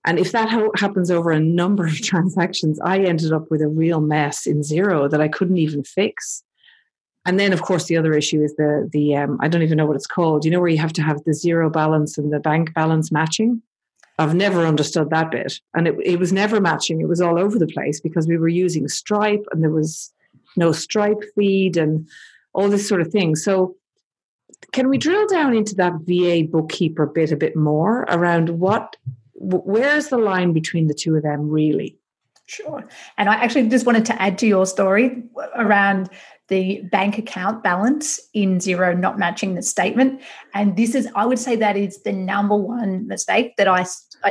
and 0.04 0.18
if 0.18 0.32
that 0.32 0.48
ha- 0.48 0.70
happens 0.76 1.10
over 1.10 1.30
a 1.30 1.40
number 1.40 1.86
of 1.86 2.00
transactions, 2.00 2.80
I 2.80 3.00
ended 3.00 3.32
up 3.32 3.50
with 3.50 3.60
a 3.60 3.68
real 3.68 4.00
mess 4.00 4.46
in 4.46 4.60
Xero 4.60 5.10
that 5.10 5.20
I 5.20 5.28
couldn't 5.28 5.58
even 5.58 5.84
fix. 5.84 6.42
And 7.26 7.38
then, 7.38 7.52
of 7.52 7.60
course, 7.60 7.84
the 7.84 7.96
other 7.98 8.14
issue 8.14 8.42
is 8.42 8.54
the 8.56 8.88
the 8.90 9.16
um, 9.16 9.38
I 9.42 9.48
don't 9.48 9.62
even 9.62 9.76
know 9.76 9.84
what 9.84 9.96
it's 9.96 10.06
called. 10.06 10.44
You 10.44 10.50
know 10.50 10.60
where 10.60 10.70
you 10.70 10.78
have 10.78 10.94
to 10.94 11.02
have 11.02 11.22
the 11.24 11.32
Xero 11.32 11.70
balance 11.70 12.16
and 12.16 12.32
the 12.32 12.40
bank 12.40 12.72
balance 12.72 13.12
matching. 13.12 13.60
I've 14.18 14.34
never 14.34 14.64
understood 14.64 15.10
that 15.10 15.30
bit, 15.30 15.60
and 15.74 15.86
it, 15.86 15.94
it 16.02 16.18
was 16.18 16.32
never 16.32 16.58
matching. 16.58 17.00
It 17.00 17.08
was 17.08 17.20
all 17.20 17.38
over 17.38 17.58
the 17.58 17.66
place 17.66 18.00
because 18.00 18.26
we 18.26 18.38
were 18.38 18.48
using 18.48 18.88
Stripe, 18.88 19.44
and 19.52 19.62
there 19.62 19.70
was 19.70 20.10
no 20.56 20.72
Stripe 20.72 21.22
feed, 21.34 21.76
and 21.76 22.08
all 22.52 22.68
this 22.68 22.88
sort 22.88 23.00
of 23.00 23.08
thing. 23.08 23.36
So, 23.36 23.76
can 24.72 24.88
we 24.88 24.98
drill 24.98 25.26
down 25.26 25.54
into 25.54 25.74
that 25.76 25.92
VA 26.00 26.46
bookkeeper 26.48 27.06
bit 27.06 27.32
a 27.32 27.36
bit 27.36 27.56
more 27.56 28.02
around 28.08 28.50
what, 28.50 28.96
where's 29.34 30.08
the 30.08 30.18
line 30.18 30.52
between 30.52 30.88
the 30.88 30.94
two 30.94 31.14
of 31.14 31.22
them 31.22 31.48
really? 31.48 31.96
Sure. 32.46 32.82
And 33.18 33.28
I 33.28 33.34
actually 33.34 33.68
just 33.68 33.84
wanted 33.84 34.06
to 34.06 34.20
add 34.20 34.38
to 34.38 34.46
your 34.46 34.64
story 34.64 35.22
around 35.54 36.08
the 36.48 36.80
bank 36.90 37.18
account 37.18 37.62
balance 37.62 38.18
in 38.32 38.56
Xero 38.56 38.98
not 38.98 39.18
matching 39.18 39.54
the 39.54 39.62
statement. 39.62 40.22
And 40.54 40.74
this 40.74 40.94
is, 40.94 41.06
I 41.14 41.26
would 41.26 41.38
say, 41.38 41.56
that 41.56 41.76
is 41.76 42.02
the 42.02 42.12
number 42.12 42.56
one 42.56 43.06
mistake 43.06 43.54
that 43.58 43.68
I, 43.68 43.84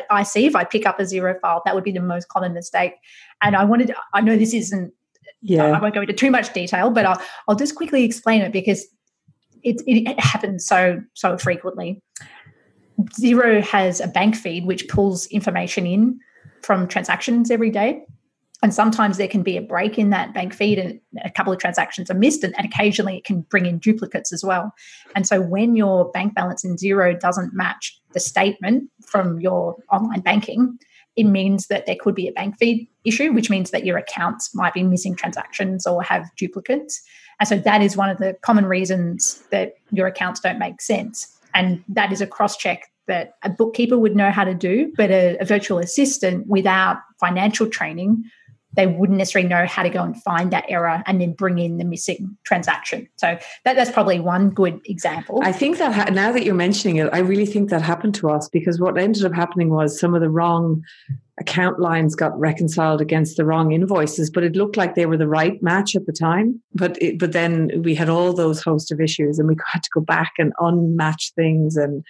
I 0.10 0.24
see 0.24 0.48
if 0.48 0.56
I 0.56 0.64
pick 0.64 0.88
up 0.88 1.00
a 1.00 1.04
Xero 1.04 1.40
file. 1.40 1.62
That 1.64 1.76
would 1.76 1.84
be 1.84 1.92
the 1.92 2.02
most 2.02 2.28
common 2.28 2.54
mistake. 2.54 2.94
And 3.44 3.56
I 3.56 3.64
wanted, 3.66 3.94
I 4.16 4.22
know 4.22 4.36
this 4.36 4.56
isn't, 4.56 4.94
yeah, 5.42 5.66
I 5.66 5.82
won't 5.82 5.94
go 5.94 6.02
into 6.02 6.14
too 6.14 6.32
much 6.32 6.54
detail, 6.54 6.90
but 6.90 7.06
I'll, 7.06 7.22
I'll 7.48 7.56
just 7.56 7.76
quickly 7.76 8.04
explain 8.04 8.42
it 8.42 8.52
because 8.52 8.86
it, 9.64 9.82
it 9.86 10.20
happens 10.20 10.66
so, 10.66 11.02
so 11.14 11.38
frequently. 11.38 12.02
Xero 13.20 13.62
has 13.62 14.00
a 14.00 14.08
bank 14.08 14.36
feed 14.36 14.66
which 14.66 14.88
pulls 14.88 15.28
information 15.28 15.86
in 15.86 16.20
from 16.64 16.88
transactions 16.88 17.52
every 17.52 17.70
day. 17.70 18.04
And 18.64 18.74
sometimes 18.74 19.18
there 19.18 19.28
can 19.28 19.44
be 19.44 19.56
a 19.56 19.62
break 19.62 20.00
in 20.00 20.10
that 20.10 20.34
bank 20.34 20.52
feed 20.52 20.80
and 20.80 21.00
a 21.24 21.30
couple 21.30 21.54
of 21.54 21.60
transactions 21.60 22.10
are 22.10 22.16
missed, 22.16 22.44
and, 22.44 22.56
and, 22.58 22.66
occasionally 22.66 23.18
it 23.18 23.24
can 23.24 23.42
bring 23.42 23.68
in 23.68 23.78
duplicates 23.78 24.34
as 24.34 24.44
well. 24.44 24.74
And 25.16 25.28
so 25.28 25.40
when 25.40 25.76
your 25.76 26.10
bank 26.10 26.34
balance 26.34 26.66
in 26.66 26.76
Xero 26.76 27.20
doesn't 27.20 27.54
match 27.54 28.02
the 28.14 28.20
statement 28.20 28.90
from 29.06 29.40
your 29.40 29.76
online 29.92 30.22
banking, 30.22 30.80
it 31.18 31.26
means 31.26 31.68
that 31.68 31.88
there 31.88 31.98
could 32.00 32.16
be 32.16 32.28
a 32.28 32.32
bank 32.32 32.58
feed 32.58 32.88
issue, 33.04 33.34
which 33.34 33.50
means 33.50 33.72
that 33.72 33.84
your 33.84 33.98
accounts 33.98 34.54
might 34.56 34.74
be 34.74 34.84
missing 34.84 35.16
transactions 35.16 35.86
or 35.86 36.04
have 36.04 36.30
duplicates. 36.38 37.02
And 37.40 37.50
so 37.50 37.58
that 37.58 37.82
is 37.82 37.98
one 37.98 38.10
of 38.10 38.20
the 38.20 38.38
common 38.44 38.66
reasons 38.68 39.44
that 39.52 39.74
your 39.92 40.08
accounts 40.08 40.40
don't 40.40 40.60
make 40.60 40.80
sense. 40.80 41.28
And 41.54 41.84
that 41.90 42.12
is 42.12 42.22
a 42.22 42.28
cross 42.28 42.56
check 42.56 42.92
that 43.08 43.34
a 43.44 43.50
bookkeeper 43.50 43.98
would 43.98 44.16
know 44.16 44.32
how 44.32 44.44
to 44.44 44.54
do, 44.54 44.94
but 44.96 45.10
a, 45.10 45.38
a 45.40 45.46
virtual 45.46 45.80
assistant 45.80 46.46
without 46.48 46.98
financial 47.20 47.68
training 47.68 48.24
they 48.78 48.88
wouldn't 48.88 49.18
necessarily 49.18 49.50
know 49.50 49.66
how 49.66 49.84
to 49.84 49.90
go 49.90 50.04
and 50.04 50.16
find 50.22 50.52
that 50.52 50.64
error 50.70 51.04
and 51.08 51.20
then 51.20 51.34
bring 51.34 51.58
in 51.58 51.80
the 51.80 51.84
missing 51.84 52.38
transaction. 52.44 53.10
So 53.18 53.38
that, 53.66 53.76
that's 53.76 53.92
probably 53.92 54.20
one 54.20 54.52
good 54.52 54.80
example. 54.86 55.42
I 55.44 55.52
think 55.52 55.80
that 55.80 55.94
ha- 55.94 56.14
now 56.14 56.32
that 56.32 56.46
you're 56.46 56.56
mentioning 56.56 56.98
it, 56.98 57.10
I 57.12 57.20
really 57.20 57.48
think 57.48 57.72
that 57.72 57.82
happened 57.82 58.14
to 58.16 58.30
us 58.30 58.48
because 58.48 58.80
what 58.80 58.98
ended 58.98 59.26
up 59.26 59.34
happening 59.34 59.72
was 59.72 60.00
some 60.00 60.14
of 60.14 60.22
the 60.22 60.30
wrong 60.30 60.84
account 61.40 61.80
lines 61.80 62.16
got 62.16 62.38
reconciled 62.40 63.02
against 63.02 63.36
the 63.38 63.46
wrong 63.46 63.72
invoices, 63.72 64.30
but 64.30 64.44
it 64.44 64.56
looked 64.56 64.78
like 64.78 64.94
they 64.94 65.08
were 65.08 65.18
the 65.18 65.28
right 65.28 65.62
match 65.64 65.96
at 65.96 66.06
the 66.06 66.14
time. 66.14 66.62
But 66.74 67.02
it, 67.02 67.18
but 67.18 67.32
then 67.32 67.82
we 67.84 67.96
had 67.96 68.10
all 68.10 68.32
those 68.32 68.62
host 68.62 68.92
of 68.92 69.02
issues, 69.02 69.40
and 69.40 69.48
we 69.48 69.56
had 69.72 69.84
to 69.84 69.90
go 69.92 70.02
back 70.02 70.34
and 70.38 70.54
unmatch 70.60 71.34
things. 71.34 71.78
And 71.78 72.06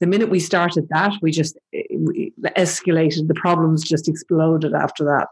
the 0.00 0.06
minute 0.06 0.30
we 0.30 0.40
started 0.40 0.88
that, 0.90 1.14
we 1.20 1.32
just 1.32 1.58
eh, 1.74 1.82
we 1.96 2.32
escalated. 2.56 3.26
The 3.26 3.34
problems 3.34 3.82
just 3.82 4.08
exploded 4.08 4.72
after 4.72 5.04
that. 5.04 5.26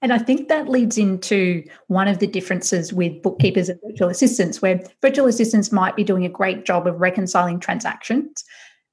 And 0.00 0.12
I 0.12 0.18
think 0.18 0.48
that 0.48 0.68
leads 0.68 0.96
into 0.96 1.64
one 1.88 2.06
of 2.06 2.20
the 2.20 2.26
differences 2.26 2.92
with 2.92 3.20
bookkeepers 3.22 3.68
and 3.68 3.80
virtual 3.84 4.08
assistants, 4.08 4.62
where 4.62 4.80
virtual 5.02 5.26
assistants 5.26 5.72
might 5.72 5.96
be 5.96 6.04
doing 6.04 6.24
a 6.24 6.28
great 6.28 6.64
job 6.64 6.86
of 6.86 7.00
reconciling 7.00 7.58
transactions, 7.58 8.44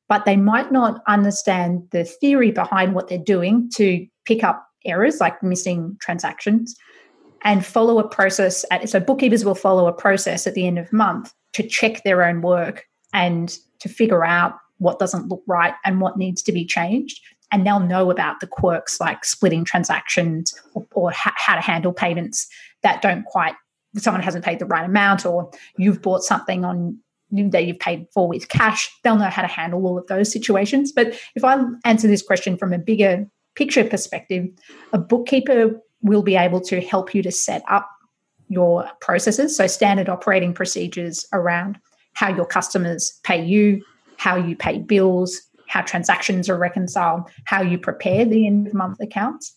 but 0.09 0.25
they 0.25 0.35
might 0.35 0.71
not 0.71 1.01
understand 1.07 1.83
the 1.91 2.05
theory 2.05 2.51
behind 2.51 2.95
what 2.95 3.07
they're 3.07 3.17
doing 3.19 3.69
to 3.75 4.05
pick 4.25 4.43
up 4.43 4.67
errors 4.83 5.19
like 5.19 5.41
missing 5.43 5.95
transactions 5.99 6.75
and 7.43 7.65
follow 7.65 7.99
a 7.99 8.07
process 8.07 8.65
at 8.71 8.89
so 8.89 8.99
bookkeepers 8.99 9.45
will 9.45 9.55
follow 9.55 9.87
a 9.87 9.93
process 9.93 10.47
at 10.47 10.53
the 10.53 10.67
end 10.67 10.79
of 10.79 10.91
month 10.93 11.33
to 11.53 11.67
check 11.67 12.03
their 12.03 12.23
own 12.23 12.41
work 12.41 12.85
and 13.13 13.57
to 13.79 13.89
figure 13.89 14.25
out 14.25 14.55
what 14.77 14.99
doesn't 14.99 15.29
look 15.29 15.43
right 15.47 15.73
and 15.85 16.01
what 16.01 16.17
needs 16.17 16.41
to 16.41 16.51
be 16.51 16.65
changed 16.65 17.21
and 17.55 17.65
they'll 17.65 17.79
know 17.79 18.11
about 18.11 18.41
the 18.41 18.47
quirks 18.47 18.99
like 18.99 19.23
splitting 19.23 19.63
transactions 19.63 20.53
or, 20.73 20.85
or 20.91 21.11
ha- 21.11 21.33
how 21.37 21.55
to 21.55 21.61
handle 21.61 21.93
payments 21.93 22.49
that 22.83 23.01
don't 23.01 23.23
quite 23.23 23.55
someone 23.95 24.21
hasn't 24.21 24.43
paid 24.43 24.59
the 24.59 24.65
right 24.65 24.83
amount 24.83 25.25
or 25.25 25.49
you've 25.77 26.01
bought 26.01 26.21
something 26.21 26.65
on 26.65 26.99
that 27.31 27.65
you've 27.65 27.79
paid 27.79 28.07
for 28.13 28.27
with 28.27 28.49
cash. 28.49 28.91
They'll 29.03 29.15
know 29.15 29.29
how 29.29 29.41
to 29.41 29.47
handle 29.47 29.87
all 29.87 29.97
of 29.97 30.05
those 30.07 30.29
situations. 30.29 30.91
But 30.91 31.17
if 31.33 31.45
i 31.45 31.57
answer 31.85 32.09
this 32.09 32.21
question 32.21 32.57
from 32.57 32.73
a 32.73 32.77
bigger 32.77 33.25
picture 33.55 33.85
perspective 33.85 34.47
a 34.91 34.97
bookkeeper 34.97 35.79
will 36.01 36.23
be 36.23 36.35
able 36.35 36.59
to 36.59 36.81
help 36.81 37.15
you 37.15 37.23
to 37.23 37.31
set 37.31 37.63
up 37.69 37.89
your 38.49 38.85
processes. 38.99 39.55
So 39.55 39.65
standard 39.65 40.09
operating 40.09 40.53
procedures 40.53 41.25
around 41.31 41.79
how 42.15 42.35
your 42.35 42.45
customers 42.45 43.17
pay 43.23 43.41
you 43.41 43.81
how 44.17 44.35
you 44.35 44.57
pay 44.57 44.79
bills 44.79 45.41
how 45.67 45.81
transactions 45.81 46.49
are 46.49 46.57
reconciled, 46.57 47.23
how 47.45 47.61
you 47.61 47.77
prepare 47.77 48.25
the 48.25 48.45
end 48.47 48.67
of 48.67 48.73
month 48.73 48.99
accounts. 48.99 49.55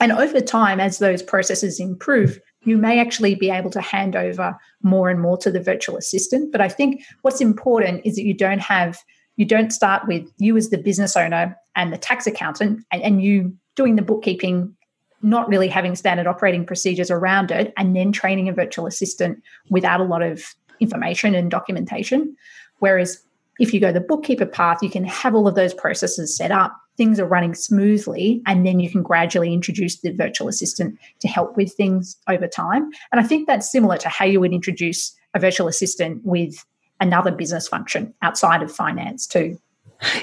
And 0.00 0.12
over 0.12 0.40
time, 0.40 0.80
as 0.80 0.98
those 0.98 1.22
processes 1.22 1.78
improve, 1.78 2.40
you 2.64 2.76
may 2.76 2.98
actually 2.98 3.34
be 3.34 3.50
able 3.50 3.70
to 3.70 3.80
hand 3.80 4.16
over 4.16 4.56
more 4.82 5.10
and 5.10 5.20
more 5.20 5.36
to 5.38 5.50
the 5.50 5.62
virtual 5.62 5.96
assistant. 5.96 6.52
But 6.52 6.60
I 6.60 6.68
think 6.68 7.02
what's 7.22 7.40
important 7.40 8.02
is 8.04 8.16
that 8.16 8.24
you 8.24 8.34
don't 8.34 8.60
have, 8.60 8.98
you 9.36 9.44
don't 9.44 9.72
start 9.72 10.06
with 10.06 10.26
you 10.38 10.56
as 10.56 10.70
the 10.70 10.78
business 10.78 11.16
owner 11.16 11.56
and 11.76 11.92
the 11.92 11.98
tax 11.98 12.26
accountant 12.26 12.84
and, 12.90 13.02
and 13.02 13.22
you 13.22 13.54
doing 13.76 13.96
the 13.96 14.02
bookkeeping, 14.02 14.74
not 15.22 15.48
really 15.48 15.68
having 15.68 15.94
standard 15.96 16.26
operating 16.26 16.64
procedures 16.64 17.10
around 17.10 17.50
it, 17.50 17.72
and 17.76 17.94
then 17.94 18.12
training 18.12 18.48
a 18.48 18.52
virtual 18.52 18.86
assistant 18.86 19.42
without 19.68 20.00
a 20.00 20.04
lot 20.04 20.22
of 20.22 20.54
information 20.80 21.34
and 21.34 21.50
documentation. 21.50 22.36
Whereas 22.78 23.22
if 23.60 23.74
you 23.74 23.78
go 23.78 23.92
the 23.92 24.00
bookkeeper 24.00 24.46
path, 24.46 24.82
you 24.82 24.90
can 24.90 25.04
have 25.04 25.34
all 25.34 25.46
of 25.46 25.54
those 25.54 25.74
processes 25.74 26.34
set 26.34 26.50
up, 26.50 26.74
things 26.96 27.20
are 27.20 27.26
running 27.26 27.54
smoothly, 27.54 28.42
and 28.46 28.66
then 28.66 28.80
you 28.80 28.90
can 28.90 29.02
gradually 29.02 29.52
introduce 29.52 30.00
the 30.00 30.12
virtual 30.12 30.48
assistant 30.48 30.98
to 31.20 31.28
help 31.28 31.56
with 31.58 31.72
things 31.74 32.16
over 32.26 32.48
time. 32.48 32.90
And 33.12 33.20
I 33.20 33.22
think 33.22 33.46
that's 33.46 33.70
similar 33.70 33.98
to 33.98 34.08
how 34.08 34.24
you 34.24 34.40
would 34.40 34.54
introduce 34.54 35.14
a 35.34 35.38
virtual 35.38 35.68
assistant 35.68 36.22
with 36.24 36.64
another 37.00 37.30
business 37.30 37.68
function 37.68 38.14
outside 38.22 38.62
of 38.62 38.72
finance, 38.72 39.26
too. 39.26 39.58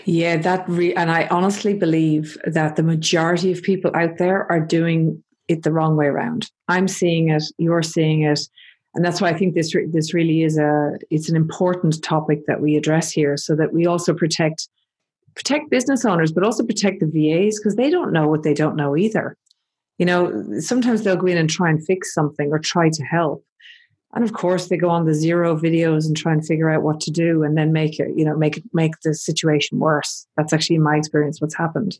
Yeah, 0.05 0.37
that 0.37 0.67
re- 0.67 0.95
and 0.95 1.11
I 1.11 1.27
honestly 1.27 1.75
believe 1.75 2.37
that 2.45 2.75
the 2.75 2.83
majority 2.83 3.51
of 3.51 3.61
people 3.61 3.91
out 3.93 4.17
there 4.17 4.51
are 4.51 4.59
doing 4.59 5.23
it 5.47 5.61
the 5.61 5.71
wrong 5.71 5.95
way 5.95 6.07
around. 6.07 6.49
I'm 6.67 6.87
seeing 6.87 7.29
it, 7.29 7.43
you're 7.59 7.83
seeing 7.83 8.23
it 8.23 8.39
and 8.95 9.05
that's 9.05 9.21
why 9.21 9.29
I 9.29 9.37
think 9.37 9.53
this 9.53 9.75
re- 9.75 9.85
this 9.85 10.13
really 10.13 10.43
is 10.43 10.57
a 10.57 10.97
it's 11.09 11.29
an 11.29 11.35
important 11.35 12.01
topic 12.03 12.45
that 12.47 12.61
we 12.61 12.75
address 12.75 13.11
here, 13.11 13.37
so 13.37 13.55
that 13.55 13.73
we 13.73 13.85
also 13.85 14.13
protect 14.13 14.67
protect 15.35 15.69
business 15.69 16.03
owners, 16.03 16.31
but 16.31 16.43
also 16.43 16.65
protect 16.65 16.99
the 16.99 17.05
VAs 17.05 17.59
because 17.59 17.75
they 17.75 17.89
don't 17.89 18.11
know 18.11 18.27
what 18.27 18.43
they 18.43 18.53
don't 18.53 18.75
know 18.75 18.97
either. 18.97 19.37
You 19.99 20.05
know, 20.05 20.59
sometimes 20.59 21.03
they'll 21.03 21.15
go 21.15 21.27
in 21.27 21.37
and 21.37 21.49
try 21.49 21.69
and 21.69 21.85
fix 21.85 22.13
something 22.13 22.51
or 22.51 22.59
try 22.59 22.89
to 22.89 23.03
help, 23.03 23.45
and 24.13 24.23
of 24.23 24.33
course 24.33 24.67
they 24.67 24.77
go 24.77 24.89
on 24.89 25.05
the 25.05 25.11
Xero 25.11 25.59
videos 25.59 26.07
and 26.07 26.17
try 26.17 26.33
and 26.33 26.45
figure 26.45 26.69
out 26.69 26.83
what 26.83 26.99
to 27.01 27.11
do 27.11 27.43
and 27.43 27.57
then 27.57 27.71
make 27.71 27.99
it 27.99 28.09
you 28.15 28.25
know 28.25 28.35
make 28.35 28.57
it 28.57 28.63
make 28.73 28.93
the 29.03 29.13
situation 29.13 29.79
worse. 29.79 30.25
That's 30.37 30.53
actually 30.53 30.77
in 30.77 30.83
my 30.83 30.97
experience 30.97 31.39
what's 31.39 31.55
happened. 31.55 31.99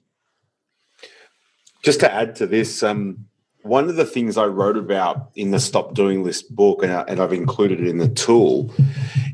Just 1.83 1.99
to 1.99 2.11
add 2.11 2.35
to 2.37 2.47
this 2.47 2.81
um, 2.81 3.27
one 3.67 3.89
of 3.89 3.95
the 3.95 4.05
things 4.05 4.37
i 4.37 4.45
wrote 4.45 4.77
about 4.77 5.29
in 5.35 5.51
the 5.51 5.59
stop 5.59 5.93
doing 5.93 6.23
list 6.23 6.53
book 6.55 6.83
and, 6.83 6.91
I, 6.91 7.01
and 7.07 7.19
i've 7.19 7.33
included 7.33 7.81
it 7.81 7.87
in 7.87 7.97
the 7.97 8.09
tool 8.09 8.73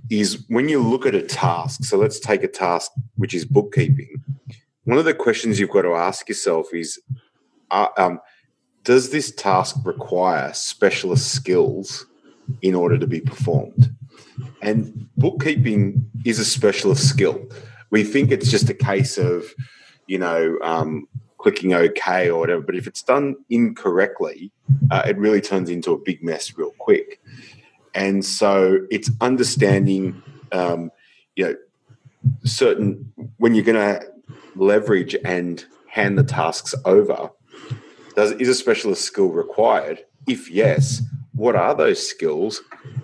is 0.10 0.44
when 0.48 0.70
you 0.70 0.82
look 0.82 1.06
at 1.06 1.16
a 1.16 1.22
task 1.22 1.84
so 1.84 1.98
let's 1.98 2.20
take 2.20 2.44
a 2.44 2.48
task 2.48 2.92
which 3.16 3.34
is 3.34 3.46
bookkeeping 3.46 4.24
one 4.86 4.98
of 4.98 5.06
the 5.06 5.14
questions 5.14 5.60
you've 5.60 5.70
got 5.70 5.84
to 5.84 5.94
ask 5.94 6.28
yourself 6.28 6.74
is 6.74 7.00
uh, 7.72 7.88
um, 7.98 8.20
does 8.84 9.12
this 9.12 9.34
task 9.34 9.78
require 9.86 10.52
specialist 10.54 11.34
skills 11.34 12.06
in 12.62 12.76
order 12.76 12.98
to 12.98 13.08
be 13.08 13.22
performed. 13.22 13.94
And 14.62 15.08
bookkeeping 15.18 16.10
is 16.26 16.40
a 16.40 16.46
specialist 16.46 17.08
skill. 17.08 17.46
We 17.90 18.04
think 18.04 18.32
it's 18.32 18.50
just 18.50 18.70
a 18.70 18.74
case 18.74 19.18
of, 19.18 19.46
you 20.08 20.18
know, 20.18 20.58
um, 20.62 21.08
clicking 21.44 21.74
OK 21.74 22.30
or 22.30 22.40
whatever, 22.40 22.62
but 22.62 22.74
if 22.74 22.88
it's 22.88 23.04
done 23.04 23.36
incorrectly, 23.50 24.50
uh, 24.90 25.04
it 25.06 25.18
really 25.18 25.42
turns 25.42 25.70
into 25.70 25.92
a 25.92 25.98
big 25.98 26.24
mess 26.24 26.58
real 26.58 26.72
quick. 26.80 27.20
And 27.94 28.24
so 28.24 28.80
it's 28.90 29.12
understanding, 29.20 30.24
um, 30.54 30.90
you 31.36 31.44
know, 31.46 31.56
certain 32.46 33.12
when 33.38 33.54
you're 33.54 33.66
going 33.66 33.76
to 33.76 34.08
leverage 34.56 35.18
and 35.26 35.64
hand 35.88 36.18
the 36.18 36.24
tasks 36.24 36.74
over. 36.86 37.30
Does 38.16 38.32
is 38.34 38.48
a 38.48 38.56
specialist 38.56 39.04
skill 39.04 39.28
required? 39.28 40.06
If 40.28 40.50
yes, 40.50 41.02
what 41.34 41.58
are 41.58 41.76
those 41.76 42.08
skills 42.08 42.62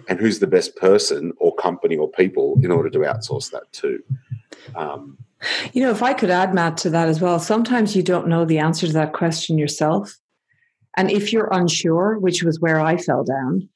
and 0.08 0.18
who's 0.18 0.40
the 0.40 0.48
best 0.48 0.78
person 0.78 1.34
or 1.40 1.54
company 1.56 1.98
or 1.98 2.10
people 2.10 2.58
in 2.64 2.72
order 2.72 2.90
to 2.90 3.00
outsource 3.00 3.52
that 3.52 3.70
to? 3.74 4.02
Um, 4.76 5.18
you 5.74 5.82
know, 5.82 5.92
if 5.92 6.04
I 6.04 6.14
could 6.14 6.30
add, 6.30 6.54
Matt, 6.54 6.78
to 6.78 6.90
that 6.90 7.08
as 7.08 7.22
well, 7.22 7.40
sometimes 7.40 7.96
you 7.96 8.04
don't 8.04 8.28
know 8.28 8.46
the 8.46 8.60
answer 8.60 8.88
to 8.88 8.94
that 8.94 9.14
question 9.14 9.58
yourself. 9.58 10.18
And 10.98 11.10
if 11.10 11.32
you're 11.32 11.50
unsure, 11.52 12.18
which 12.18 12.44
was 12.44 12.60
where 12.60 12.80
I 12.80 12.98
fell 12.98 13.24
down, 13.24 13.70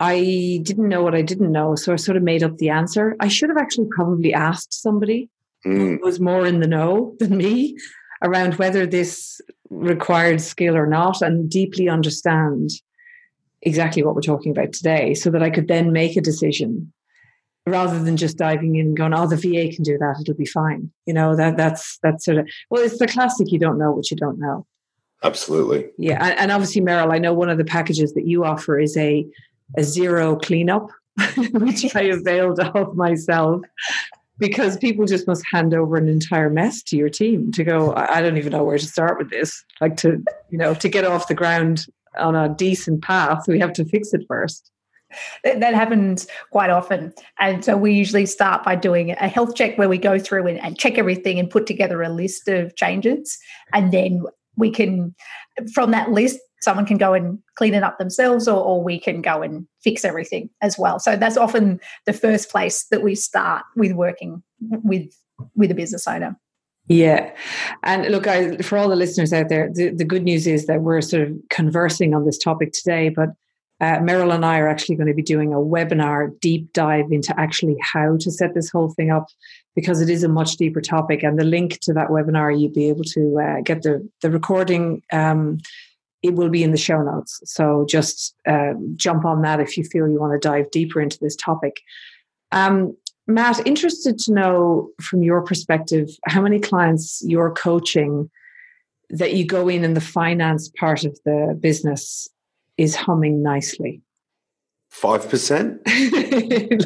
I 0.00 0.60
didn't 0.62 0.88
know 0.88 1.02
what 1.02 1.14
I 1.14 1.22
didn't 1.22 1.52
know. 1.52 1.76
So 1.76 1.92
I 1.92 1.96
sort 1.96 2.16
of 2.16 2.22
made 2.22 2.42
up 2.42 2.58
the 2.58 2.70
answer. 2.70 3.16
I 3.20 3.28
should 3.28 3.48
have 3.48 3.58
actually 3.58 3.88
probably 3.90 4.34
asked 4.34 4.74
somebody 4.74 5.30
mm. 5.64 5.98
who 5.98 6.04
was 6.04 6.20
more 6.20 6.44
in 6.44 6.60
the 6.60 6.66
know 6.66 7.14
than 7.18 7.36
me 7.36 7.76
around 8.22 8.54
whether 8.54 8.86
this 8.86 9.40
required 9.70 10.40
skill 10.40 10.76
or 10.76 10.86
not 10.86 11.22
and 11.22 11.48
deeply 11.48 11.88
understand 11.88 12.70
exactly 13.62 14.02
what 14.02 14.14
we're 14.14 14.20
talking 14.20 14.52
about 14.52 14.72
today 14.72 15.14
so 15.14 15.30
that 15.30 15.42
I 15.42 15.50
could 15.50 15.68
then 15.68 15.92
make 15.92 16.16
a 16.16 16.20
decision 16.20 16.92
rather 17.66 17.98
than 17.98 18.16
just 18.16 18.36
diving 18.36 18.76
in 18.76 18.88
and 18.88 18.96
going, 18.96 19.14
oh, 19.14 19.26
the 19.26 19.36
VA 19.36 19.74
can 19.74 19.82
do 19.82 19.96
that, 19.98 20.16
it'll 20.20 20.34
be 20.34 20.46
fine. 20.46 20.90
You 21.06 21.14
know, 21.14 21.36
that 21.36 21.56
that's 21.56 21.98
that's 22.02 22.24
sort 22.24 22.38
of 22.38 22.48
well, 22.70 22.82
it's 22.82 22.98
the 22.98 23.06
classic 23.06 23.50
you 23.52 23.58
don't 23.58 23.78
know 23.78 23.92
what 23.92 24.10
you 24.10 24.16
don't 24.16 24.38
know. 24.38 24.66
Absolutely. 25.22 25.86
Yeah. 25.96 26.22
And, 26.22 26.38
and 26.38 26.52
obviously, 26.52 26.82
Meryl, 26.82 27.12
I 27.12 27.18
know 27.18 27.32
one 27.32 27.48
of 27.48 27.56
the 27.56 27.64
packages 27.64 28.12
that 28.14 28.26
you 28.26 28.44
offer 28.44 28.78
is 28.78 28.96
a 28.96 29.26
a 29.76 29.80
Xero 29.80 30.40
cleanup, 30.40 30.90
which 31.36 31.94
I 31.96 32.02
availed 32.02 32.60
of 32.60 32.94
myself 32.96 33.62
because 34.36 34.76
people 34.76 35.06
just 35.06 35.26
must 35.26 35.44
hand 35.52 35.72
over 35.74 35.96
an 35.96 36.08
entire 36.08 36.50
mess 36.50 36.82
to 36.82 36.96
your 36.96 37.08
team 37.08 37.52
to 37.52 37.62
go 37.62 37.94
i 37.94 38.20
don't 38.20 38.36
even 38.36 38.50
know 38.50 38.64
where 38.64 38.76
to 38.76 38.84
start 38.84 39.16
with 39.16 39.30
this 39.30 39.64
like 39.80 39.96
to 39.96 40.20
you 40.50 40.58
know 40.58 40.74
to 40.74 40.88
get 40.88 41.04
off 41.04 41.28
the 41.28 41.34
ground 41.34 41.86
on 42.16 42.36
a 42.36 42.48
decent 42.48 43.02
path, 43.02 43.44
we 43.48 43.58
have 43.58 43.72
to 43.74 43.84
fix 43.84 44.12
it 44.12 44.24
first. 44.28 44.70
That 45.44 45.74
happens 45.74 46.26
quite 46.50 46.70
often. 46.70 47.12
And 47.38 47.64
so 47.64 47.76
we 47.76 47.92
usually 47.92 48.26
start 48.26 48.64
by 48.64 48.74
doing 48.74 49.10
a 49.12 49.28
health 49.28 49.54
check 49.54 49.78
where 49.78 49.88
we 49.88 49.98
go 49.98 50.18
through 50.18 50.46
and, 50.46 50.58
and 50.60 50.78
check 50.78 50.98
everything 50.98 51.38
and 51.38 51.48
put 51.48 51.66
together 51.66 52.02
a 52.02 52.08
list 52.08 52.48
of 52.48 52.74
changes. 52.76 53.38
And 53.72 53.92
then 53.92 54.24
we 54.56 54.70
can, 54.70 55.14
from 55.72 55.92
that 55.92 56.10
list, 56.10 56.40
someone 56.64 56.86
can 56.86 56.96
go 56.96 57.12
and 57.12 57.38
clean 57.56 57.74
it 57.74 57.82
up 57.82 57.98
themselves 57.98 58.48
or, 58.48 58.56
or, 58.56 58.82
we 58.82 58.98
can 58.98 59.20
go 59.20 59.42
and 59.42 59.66
fix 59.82 60.04
everything 60.04 60.48
as 60.62 60.78
well 60.78 60.98
so 60.98 61.14
that's 61.14 61.36
often 61.36 61.78
the 62.06 62.12
first 62.12 62.50
place 62.50 62.86
that 62.90 63.02
we 63.02 63.14
start 63.14 63.62
with 63.76 63.92
working 63.92 64.42
with 64.82 65.14
with 65.54 65.70
a 65.70 65.74
business 65.74 66.08
owner 66.08 66.36
yeah. 66.86 67.32
And 67.82 68.10
look, 68.12 68.26
I, 68.26 68.58
for 68.58 68.76
all 68.76 68.90
the 68.90 68.96
listeners 68.96 69.32
out 69.32 69.48
there, 69.48 69.70
the, 69.72 69.88
the 69.88 70.04
good 70.04 70.22
news 70.22 70.46
is 70.46 70.66
that 70.66 70.82
we're 70.82 71.00
sort 71.00 71.22
of 71.22 71.32
conversing 71.48 72.14
on 72.14 72.26
this 72.26 72.36
topic 72.36 72.72
today, 72.72 73.08
but 73.08 73.30
uh, 73.84 73.98
Meryl 73.98 74.34
and 74.34 74.46
I 74.46 74.58
are 74.60 74.68
actually 74.68 74.96
going 74.96 75.08
to 75.08 75.14
be 75.14 75.22
doing 75.22 75.52
a 75.52 75.58
webinar 75.58 76.40
deep 76.40 76.72
dive 76.72 77.12
into 77.12 77.38
actually 77.38 77.76
how 77.82 78.16
to 78.16 78.30
set 78.30 78.54
this 78.54 78.70
whole 78.70 78.90
thing 78.90 79.10
up 79.10 79.26
because 79.76 80.00
it 80.00 80.08
is 80.08 80.24
a 80.24 80.28
much 80.28 80.56
deeper 80.56 80.80
topic. 80.80 81.22
And 81.22 81.38
the 81.38 81.44
link 81.44 81.80
to 81.80 81.92
that 81.92 82.08
webinar, 82.08 82.58
you'll 82.58 82.72
be 82.72 82.88
able 82.88 83.04
to 83.04 83.38
uh, 83.38 83.60
get 83.60 83.82
the, 83.82 84.08
the 84.22 84.30
recording. 84.30 85.02
Um, 85.12 85.58
it 86.22 86.34
will 86.34 86.48
be 86.48 86.62
in 86.62 86.70
the 86.70 86.78
show 86.78 87.02
notes. 87.02 87.40
So 87.44 87.84
just 87.86 88.34
uh, 88.48 88.72
jump 88.96 89.26
on 89.26 89.42
that 89.42 89.60
if 89.60 89.76
you 89.76 89.84
feel 89.84 90.08
you 90.08 90.18
want 90.18 90.32
to 90.32 90.48
dive 90.48 90.70
deeper 90.70 91.00
into 91.02 91.18
this 91.20 91.36
topic. 91.36 91.82
Um, 92.52 92.96
Matt, 93.26 93.66
interested 93.66 94.18
to 94.20 94.32
know 94.32 94.90
from 95.02 95.22
your 95.22 95.42
perspective 95.42 96.08
how 96.26 96.40
many 96.40 96.58
clients 96.58 97.22
you're 97.22 97.52
coaching 97.52 98.30
that 99.10 99.34
you 99.34 99.44
go 99.46 99.68
in 99.68 99.84
in 99.84 99.92
the 99.92 100.00
finance 100.00 100.70
part 100.70 101.04
of 101.04 101.18
the 101.26 101.56
business 101.60 102.28
is 102.76 102.94
humming 102.94 103.42
nicely. 103.42 104.02
Five 104.90 105.28
percent. 105.28 105.80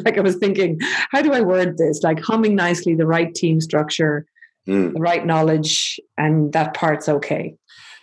like 0.03 0.17
I 0.17 0.21
was 0.21 0.37
thinking, 0.37 0.79
how 1.11 1.21
do 1.21 1.31
I 1.31 1.41
word 1.41 1.77
this? 1.77 2.01
Like 2.01 2.19
humming 2.19 2.55
nicely, 2.55 2.95
the 2.95 3.05
right 3.05 3.33
team 3.33 3.61
structure, 3.61 4.25
mm. 4.67 4.93
the 4.93 4.99
right 4.99 5.25
knowledge, 5.25 5.99
and 6.17 6.51
that 6.53 6.73
part's 6.73 7.07
okay. 7.07 7.55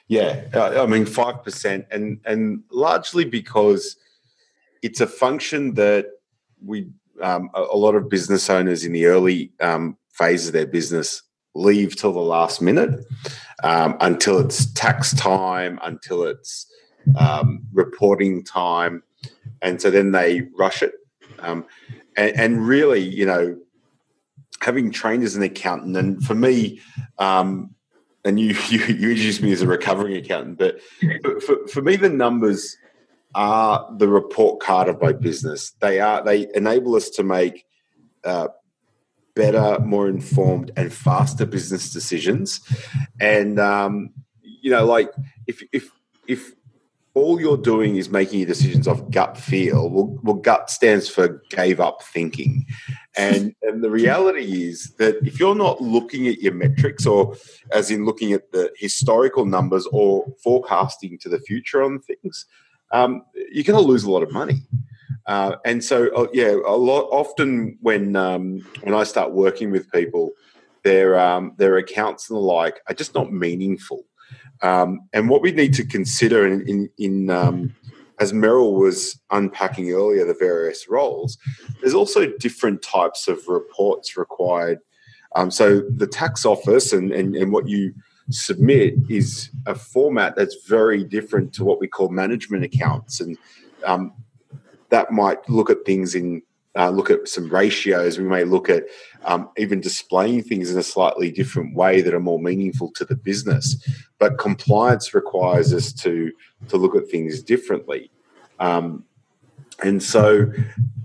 Yeah, 0.08 0.44
I 0.54 0.86
mean 0.86 1.06
five 1.06 1.42
percent, 1.42 1.86
and 1.90 2.20
and 2.24 2.62
largely 2.70 3.24
because 3.24 3.96
it's 4.80 5.00
a 5.00 5.06
function 5.08 5.74
that 5.74 6.06
we 6.64 6.88
um, 7.20 7.50
a, 7.54 7.62
a, 7.72 7.76
lot 7.76 7.94
of 7.94 8.08
business 8.08 8.48
owners 8.48 8.84
in 8.84 8.92
the 8.92 9.06
early 9.06 9.50
um, 9.60 9.96
phase 10.12 10.46
of 10.46 10.52
their 10.52 10.66
business 10.66 11.22
leave 11.54 11.96
till 11.96 12.12
the 12.12 12.20
last 12.20 12.60
minute 12.60 13.04
um, 13.64 13.96
until 14.00 14.38
it's 14.38 14.70
tax 14.72 15.14
time, 15.14 15.78
until 15.82 16.24
it's 16.24 16.66
um, 17.18 17.66
reporting 17.72 18.44
time, 18.44 19.02
and 19.62 19.80
so 19.80 19.90
then 19.90 20.12
they 20.12 20.42
rush 20.56 20.82
it. 20.82 20.92
Um, 21.38 21.66
and, 22.16 22.38
and, 22.38 22.66
really, 22.66 23.00
you 23.00 23.26
know, 23.26 23.58
having 24.60 24.90
trained 24.90 25.22
as 25.22 25.36
an 25.36 25.42
accountant, 25.42 25.96
and 25.96 26.24
for 26.24 26.34
me, 26.34 26.80
um, 27.18 27.74
and 28.24 28.40
you, 28.40 28.48
you, 28.68 28.78
you 28.78 29.10
introduced 29.10 29.42
me 29.42 29.52
as 29.52 29.62
a 29.62 29.66
recovering 29.66 30.16
accountant, 30.16 30.58
but 30.58 30.80
for, 31.42 31.66
for 31.68 31.82
me, 31.82 31.96
the 31.96 32.08
numbers 32.08 32.76
are 33.34 33.86
the 33.98 34.08
report 34.08 34.60
card 34.60 34.88
of 34.88 35.00
my 35.00 35.12
business. 35.12 35.72
They 35.80 36.00
are 36.00 36.24
they 36.24 36.48
enable 36.54 36.96
us 36.96 37.10
to 37.10 37.22
make 37.22 37.66
uh, 38.24 38.48
better, 39.34 39.78
more 39.80 40.08
informed, 40.08 40.72
and 40.76 40.92
faster 40.92 41.44
business 41.44 41.92
decisions. 41.92 42.60
And 43.20 43.60
um, 43.60 44.14
you 44.42 44.70
know, 44.70 44.86
like 44.86 45.12
if 45.46 45.62
if 45.70 45.90
if 46.26 46.55
all 47.16 47.40
you're 47.40 47.56
doing 47.56 47.96
is 47.96 48.10
making 48.10 48.40
your 48.40 48.46
decisions 48.46 48.86
off 48.86 49.10
gut 49.10 49.38
feel, 49.38 49.88
well, 49.88 50.18
well 50.22 50.34
gut 50.34 50.68
stands 50.68 51.08
for 51.08 51.42
gave 51.48 51.80
up 51.80 52.02
thinking. 52.02 52.66
And, 53.16 53.54
and 53.62 53.82
the 53.82 53.90
reality 53.90 54.68
is 54.68 54.92
that 54.98 55.16
if 55.26 55.40
you're 55.40 55.54
not 55.54 55.80
looking 55.80 56.28
at 56.28 56.42
your 56.42 56.52
metrics, 56.52 57.06
or 57.06 57.34
as 57.72 57.90
in 57.90 58.04
looking 58.04 58.32
at 58.32 58.52
the 58.52 58.70
historical 58.76 59.46
numbers 59.46 59.86
or 59.92 60.26
forecasting 60.44 61.16
to 61.20 61.30
the 61.30 61.40
future 61.40 61.82
on 61.82 62.00
things, 62.00 62.44
um, 62.92 63.22
you're 63.50 63.64
going 63.64 63.82
to 63.82 63.88
lose 63.88 64.04
a 64.04 64.10
lot 64.10 64.22
of 64.22 64.30
money. 64.30 64.60
Uh, 65.26 65.56
and 65.64 65.82
so, 65.82 66.08
uh, 66.14 66.26
yeah, 66.34 66.54
a 66.66 66.76
lot 66.76 67.08
often 67.10 67.78
when 67.80 68.14
um, 68.14 68.60
when 68.82 68.94
I 68.94 69.04
start 69.04 69.32
working 69.32 69.70
with 69.70 69.90
people, 69.90 70.32
their 70.84 71.18
um, 71.18 71.54
their 71.56 71.78
accounts 71.78 72.28
and 72.28 72.36
the 72.36 72.40
like 72.40 72.80
are 72.88 72.94
just 72.94 73.14
not 73.14 73.32
meaningful. 73.32 74.04
Um, 74.62 75.08
and 75.12 75.28
what 75.28 75.42
we 75.42 75.52
need 75.52 75.74
to 75.74 75.84
consider 75.84 76.46
in, 76.46 76.66
in, 76.68 76.90
in 76.98 77.30
um, 77.30 77.74
as 78.18 78.32
Meryl 78.32 78.78
was 78.78 79.20
unpacking 79.30 79.92
earlier, 79.92 80.24
the 80.24 80.34
various 80.34 80.88
roles, 80.88 81.38
there's 81.80 81.94
also 81.94 82.32
different 82.38 82.82
types 82.82 83.28
of 83.28 83.46
reports 83.48 84.16
required. 84.16 84.80
Um, 85.34 85.50
so 85.50 85.80
the 85.80 86.06
tax 86.06 86.46
office 86.46 86.92
and, 86.92 87.12
and, 87.12 87.36
and 87.36 87.52
what 87.52 87.68
you 87.68 87.94
submit 88.30 88.94
is 89.08 89.50
a 89.66 89.74
format 89.74 90.34
that's 90.34 90.66
very 90.66 91.04
different 91.04 91.52
to 91.54 91.64
what 91.64 91.78
we 91.78 91.86
call 91.86 92.08
management 92.08 92.64
accounts, 92.64 93.20
and 93.20 93.36
um, 93.84 94.12
that 94.88 95.12
might 95.12 95.48
look 95.48 95.70
at 95.70 95.84
things 95.84 96.14
in 96.14 96.42
uh, 96.76 96.90
look 96.90 97.10
at 97.10 97.26
some 97.26 97.48
ratios. 97.48 98.18
We 98.18 98.24
may 98.24 98.44
look 98.44 98.68
at 98.68 98.84
um, 99.24 99.48
even 99.56 99.80
displaying 99.80 100.42
things 100.42 100.70
in 100.70 100.78
a 100.78 100.82
slightly 100.82 101.30
different 101.30 101.74
way 101.74 102.02
that 102.02 102.12
are 102.12 102.20
more 102.20 102.38
meaningful 102.38 102.92
to 102.96 103.04
the 103.04 103.16
business. 103.16 103.76
But 104.18 104.38
compliance 104.38 105.14
requires 105.14 105.72
us 105.72 105.92
to 106.04 106.32
to 106.68 106.76
look 106.76 106.96
at 106.96 107.08
things 107.08 107.42
differently. 107.42 108.10
Um, 108.58 109.04
And 109.84 110.02
so 110.02 110.50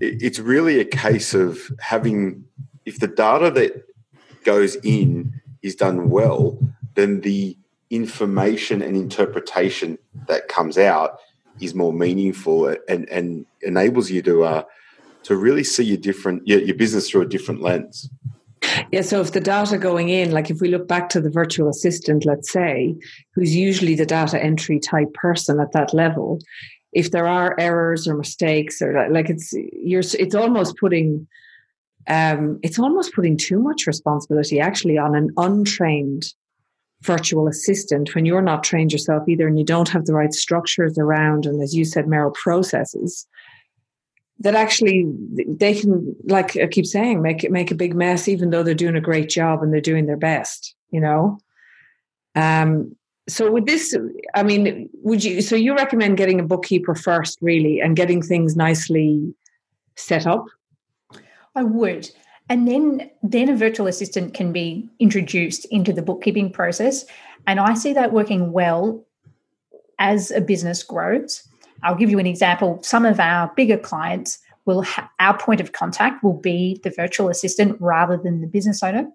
it's 0.00 0.38
really 0.38 0.80
a 0.80 0.84
case 0.84 1.34
of 1.34 1.58
having, 1.78 2.44
if 2.86 2.98
the 2.98 3.06
data 3.06 3.50
that 3.50 3.72
goes 4.44 4.76
in 4.76 5.40
is 5.60 5.76
done 5.76 6.08
well, 6.08 6.58
then 6.94 7.20
the 7.20 7.56
information 7.90 8.80
and 8.80 8.96
interpretation 8.96 9.98
that 10.26 10.48
comes 10.48 10.78
out 10.78 11.18
is 11.60 11.74
more 11.74 11.92
meaningful 11.92 12.74
and, 12.88 13.06
and 13.10 13.44
enables 13.60 14.10
you 14.10 14.22
to 14.22 14.44
uh, 14.44 14.62
to 15.24 15.36
really 15.36 15.64
see 15.64 15.84
your 15.84 15.98
different 15.98 16.46
your, 16.46 16.60
your 16.60 16.76
business 16.76 17.10
through 17.10 17.22
a 17.22 17.28
different 17.28 17.60
lens. 17.60 18.08
Yeah, 18.92 19.00
so 19.00 19.22
if 19.22 19.32
the 19.32 19.40
data 19.40 19.78
going 19.78 20.10
in, 20.10 20.32
like 20.32 20.50
if 20.50 20.60
we 20.60 20.68
look 20.68 20.86
back 20.86 21.08
to 21.10 21.20
the 21.20 21.30
virtual 21.30 21.68
assistant, 21.68 22.26
let's 22.26 22.52
say, 22.52 22.94
who's 23.34 23.56
usually 23.56 23.94
the 23.94 24.04
data 24.04 24.40
entry 24.40 24.78
type 24.78 25.12
person 25.14 25.58
at 25.60 25.72
that 25.72 25.94
level, 25.94 26.40
if 26.92 27.10
there 27.10 27.26
are 27.26 27.58
errors 27.58 28.06
or 28.06 28.14
mistakes 28.14 28.82
or 28.82 29.08
like 29.10 29.30
it's 29.30 29.52
you're 29.72 30.02
it's 30.18 30.34
almost 30.34 30.76
putting 30.76 31.26
um 32.08 32.58
it's 32.62 32.78
almost 32.78 33.14
putting 33.14 33.36
too 33.36 33.58
much 33.58 33.86
responsibility 33.86 34.60
actually 34.60 34.98
on 34.98 35.14
an 35.14 35.30
untrained 35.36 36.24
virtual 37.02 37.48
assistant 37.48 38.14
when 38.14 38.26
you're 38.26 38.42
not 38.42 38.62
trained 38.62 38.92
yourself 38.92 39.26
either 39.28 39.48
and 39.48 39.58
you 39.58 39.64
don't 39.64 39.88
have 39.88 40.04
the 40.04 40.14
right 40.14 40.32
structures 40.32 40.98
around 40.98 41.46
and 41.46 41.62
as 41.62 41.74
you 41.74 41.84
said 41.84 42.06
Meryl 42.06 42.34
processes 42.34 43.26
that 44.42 44.54
actually 44.54 45.06
they 45.48 45.74
can 45.74 46.14
like 46.24 46.56
i 46.56 46.66
keep 46.66 46.86
saying 46.86 47.22
make 47.22 47.48
make 47.50 47.70
a 47.70 47.74
big 47.74 47.94
mess 47.94 48.28
even 48.28 48.50
though 48.50 48.62
they're 48.62 48.74
doing 48.74 48.96
a 48.96 49.00
great 49.00 49.28
job 49.28 49.62
and 49.62 49.72
they're 49.72 49.80
doing 49.80 50.06
their 50.06 50.16
best 50.16 50.74
you 50.92 51.00
know? 51.00 51.38
Um 52.36 52.94
so 53.28 53.52
with 53.52 53.66
this 53.66 53.96
i 54.34 54.42
mean 54.42 54.88
would 55.02 55.22
you 55.24 55.42
so 55.42 55.56
you 55.56 55.74
recommend 55.74 56.16
getting 56.16 56.40
a 56.40 56.44
bookkeeper 56.44 56.94
first 56.94 57.38
really 57.40 57.80
and 57.80 57.96
getting 57.96 58.22
things 58.22 58.56
nicely 58.56 59.34
set 59.96 60.26
up? 60.26 60.44
I 61.54 61.62
would. 61.62 62.10
And 62.48 62.66
then 62.66 63.10
then 63.22 63.48
a 63.48 63.56
virtual 63.56 63.86
assistant 63.86 64.34
can 64.34 64.52
be 64.52 64.88
introduced 64.98 65.66
into 65.66 65.92
the 65.92 66.02
bookkeeping 66.02 66.50
process. 66.50 67.04
And 67.46 67.60
i 67.60 67.74
see 67.74 67.92
that 67.92 68.12
working 68.12 68.52
well 68.52 69.04
as 69.98 70.30
a 70.30 70.40
business 70.40 70.82
grows 70.82 71.46
I'll 71.82 71.94
give 71.94 72.10
you 72.10 72.18
an 72.18 72.26
example. 72.26 72.80
Some 72.82 73.04
of 73.04 73.20
our 73.20 73.52
bigger 73.56 73.78
clients 73.78 74.38
will 74.64 74.82
ha- 74.82 75.10
our 75.18 75.36
point 75.36 75.60
of 75.60 75.72
contact 75.72 76.22
will 76.22 76.38
be 76.38 76.80
the 76.84 76.90
virtual 76.90 77.28
assistant 77.28 77.76
rather 77.80 78.16
than 78.16 78.40
the 78.40 78.46
business 78.46 78.82
owner. 78.82 79.06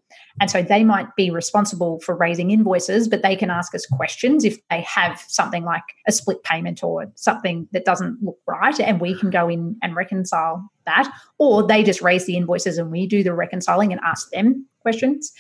And 0.42 0.52
so 0.52 0.62
they 0.62 0.84
might 0.84 1.16
be 1.16 1.30
responsible 1.30 2.00
for 2.02 2.16
raising 2.16 2.52
invoices 2.52 3.08
but 3.08 3.22
they 3.22 3.36
can 3.36 3.50
ask 3.50 3.74
us 3.74 3.86
questions 3.86 4.44
if 4.44 4.58
they 4.70 4.82
have 4.82 5.24
something 5.28 5.64
like 5.64 5.84
a 6.08 6.12
split 6.12 6.44
payment 6.44 6.84
or 6.84 7.06
something 7.16 7.68
that 7.72 7.86
doesn't 7.86 8.22
look 8.22 8.38
right 8.48 8.80
and 8.80 9.00
we 9.00 9.18
can 9.18 9.30
go 9.30 9.48
in 9.48 9.78
and 9.82 9.96
reconcile 9.96 10.70
that. 10.86 11.10
Or 11.38 11.66
they 11.66 11.84
just 11.84 12.02
raise 12.02 12.26
the 12.26 12.36
invoices 12.36 12.78
and 12.78 12.92
we 12.92 13.08
do 13.08 13.24
the 13.24 13.34
reconciling 13.34 13.92
and 13.92 14.02
ask 14.04 14.30
them 14.32 14.66
questions. 14.82 15.32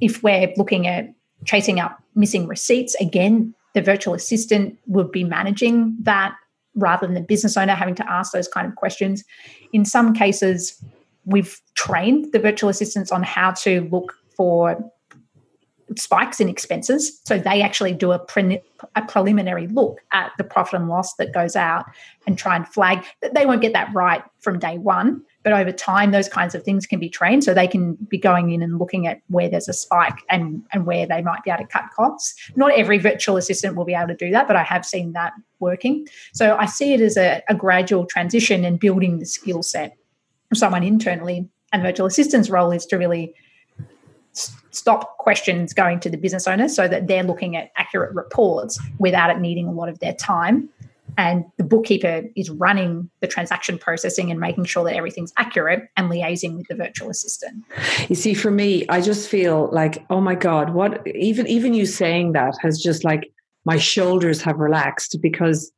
If 0.00 0.22
we're 0.22 0.52
looking 0.56 0.86
at 0.86 1.12
chasing 1.44 1.80
up 1.80 1.98
missing 2.14 2.46
receipts 2.46 2.94
again 3.00 3.54
the 3.74 3.82
virtual 3.82 4.14
assistant 4.14 4.78
would 4.86 5.10
be 5.10 5.24
managing 5.24 5.96
that 6.02 6.34
rather 6.74 7.06
than 7.06 7.14
the 7.14 7.20
business 7.20 7.56
owner 7.56 7.74
having 7.74 7.94
to 7.96 8.10
ask 8.10 8.32
those 8.32 8.48
kind 8.48 8.66
of 8.66 8.74
questions. 8.76 9.24
In 9.72 9.84
some 9.84 10.14
cases, 10.14 10.82
we've 11.24 11.60
trained 11.74 12.32
the 12.32 12.38
virtual 12.38 12.70
assistants 12.70 13.12
on 13.12 13.22
how 13.22 13.52
to 13.52 13.88
look 13.90 14.14
for 14.36 14.92
spikes 15.96 16.40
in 16.40 16.48
expenses. 16.48 17.20
So 17.24 17.38
they 17.38 17.62
actually 17.62 17.92
do 17.92 18.12
a, 18.12 18.18
pre- 18.18 18.60
a 18.96 19.02
preliminary 19.02 19.66
look 19.66 20.00
at 20.12 20.32
the 20.38 20.44
profit 20.44 20.80
and 20.80 20.88
loss 20.88 21.14
that 21.16 21.34
goes 21.34 21.56
out 21.56 21.84
and 22.26 22.38
try 22.38 22.56
and 22.56 22.66
flag 22.66 23.04
that 23.20 23.34
they 23.34 23.46
won't 23.46 23.60
get 23.60 23.72
that 23.74 23.92
right 23.94 24.22
from 24.40 24.58
day 24.58 24.78
one. 24.78 25.22
But 25.42 25.52
over 25.52 25.72
time, 25.72 26.12
those 26.12 26.28
kinds 26.28 26.54
of 26.54 26.62
things 26.62 26.86
can 26.86 27.00
be 27.00 27.08
trained. 27.08 27.44
So 27.44 27.54
they 27.54 27.66
can 27.66 27.94
be 27.94 28.18
going 28.18 28.52
in 28.52 28.62
and 28.62 28.78
looking 28.78 29.06
at 29.06 29.20
where 29.28 29.48
there's 29.48 29.68
a 29.68 29.72
spike 29.72 30.18
and, 30.28 30.62
and 30.72 30.86
where 30.86 31.06
they 31.06 31.22
might 31.22 31.42
be 31.42 31.50
able 31.50 31.64
to 31.64 31.68
cut 31.68 31.84
costs. 31.94 32.34
Not 32.56 32.72
every 32.72 32.98
virtual 32.98 33.36
assistant 33.36 33.76
will 33.76 33.84
be 33.84 33.94
able 33.94 34.08
to 34.08 34.16
do 34.16 34.30
that, 34.30 34.46
but 34.46 34.56
I 34.56 34.62
have 34.62 34.86
seen 34.86 35.12
that 35.12 35.32
working. 35.60 36.06
So 36.32 36.56
I 36.56 36.66
see 36.66 36.94
it 36.94 37.00
as 37.00 37.16
a, 37.16 37.42
a 37.48 37.54
gradual 37.54 38.06
transition 38.06 38.64
and 38.64 38.78
building 38.78 39.18
the 39.18 39.26
skill 39.26 39.62
set 39.62 39.96
of 40.50 40.58
someone 40.58 40.82
internally. 40.82 41.48
And 41.72 41.82
virtual 41.82 42.06
assistant's 42.06 42.50
role 42.50 42.70
is 42.70 42.86
to 42.86 42.96
really 42.96 43.34
stop 44.32 45.18
questions 45.18 45.74
going 45.74 46.00
to 46.00 46.08
the 46.08 46.16
business 46.16 46.46
owner 46.46 46.68
so 46.68 46.88
that 46.88 47.06
they're 47.06 47.22
looking 47.22 47.56
at 47.56 47.70
accurate 47.76 48.14
reports 48.14 48.80
without 48.98 49.30
it 49.30 49.38
needing 49.38 49.66
a 49.66 49.72
lot 49.72 49.88
of 49.88 49.98
their 49.98 50.14
time 50.14 50.68
and 51.16 51.44
the 51.58 51.64
bookkeeper 51.64 52.22
is 52.36 52.50
running 52.50 53.10
the 53.20 53.26
transaction 53.26 53.78
processing 53.78 54.30
and 54.30 54.40
making 54.40 54.64
sure 54.64 54.84
that 54.84 54.94
everything's 54.94 55.32
accurate 55.36 55.88
and 55.96 56.10
liaising 56.10 56.56
with 56.56 56.66
the 56.68 56.74
virtual 56.74 57.10
assistant. 57.10 57.64
You 58.08 58.14
see 58.14 58.34
for 58.34 58.50
me 58.50 58.86
i 58.88 59.00
just 59.00 59.28
feel 59.28 59.68
like 59.72 60.04
oh 60.10 60.20
my 60.20 60.34
god 60.34 60.74
what 60.74 61.06
even 61.06 61.46
even 61.46 61.74
you 61.74 61.86
saying 61.86 62.32
that 62.32 62.54
has 62.60 62.80
just 62.80 63.04
like 63.04 63.32
my 63.64 63.76
shoulders 63.76 64.42
have 64.42 64.58
relaxed 64.58 65.16
because 65.20 65.72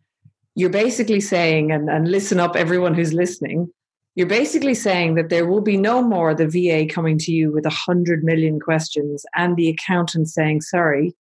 you're 0.55 0.70
basically 0.70 1.20
saying 1.20 1.70
and, 1.73 1.88
and 1.88 2.11
listen 2.11 2.40
up 2.40 2.57
everyone 2.57 2.94
who's 2.94 3.12
listening 3.12 3.68
you're 4.14 4.29
basically 4.29 4.75
saying 4.75 5.16
that 5.16 5.29
there 5.29 5.47
will 5.47 5.61
be 5.61 5.77
no 5.77 6.03
more 6.03 6.35
the 6.35 6.47
va 6.47 6.87
coming 6.87 7.18
to 7.18 7.33
you 7.33 7.53
with 7.53 7.66
a 7.66 7.70
hundred 7.70 8.25
million 8.25 8.61
questions 8.61 9.25
and 9.35 9.57
the 9.57 9.68
accountant 9.68 10.29
saying 10.29 10.61
sorry 10.61 11.14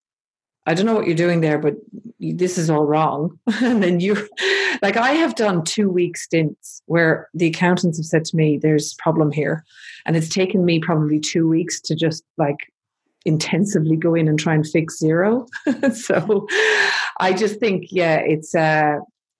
I 0.66 0.74
don't 0.74 0.86
know 0.86 0.94
what 0.94 1.06
you're 1.06 1.14
doing 1.14 1.40
there, 1.40 1.58
but 1.58 1.74
this 2.20 2.56
is 2.56 2.70
all 2.70 2.86
wrong. 2.86 3.38
and 3.62 3.82
then 3.82 4.00
you, 4.00 4.28
like, 4.82 4.96
I 4.96 5.12
have 5.12 5.34
done 5.34 5.62
two 5.62 5.90
week 5.90 6.16
stints 6.16 6.82
where 6.86 7.28
the 7.34 7.46
accountants 7.46 7.98
have 7.98 8.06
said 8.06 8.24
to 8.26 8.36
me, 8.36 8.58
there's 8.58 8.94
problem 8.94 9.30
here. 9.30 9.64
And 10.06 10.16
it's 10.16 10.28
taken 10.28 10.64
me 10.64 10.80
probably 10.80 11.20
two 11.20 11.48
weeks 11.48 11.80
to 11.82 11.94
just 11.94 12.24
like 12.38 12.72
intensively 13.26 13.96
go 13.96 14.14
in 14.14 14.28
and 14.28 14.38
try 14.38 14.54
and 14.54 14.66
fix 14.66 15.00
Xero. 15.02 15.46
so 15.94 16.46
I 17.20 17.32
just 17.32 17.60
think, 17.60 17.86
yeah, 17.90 18.16
it's 18.16 18.54
uh, 18.54 18.96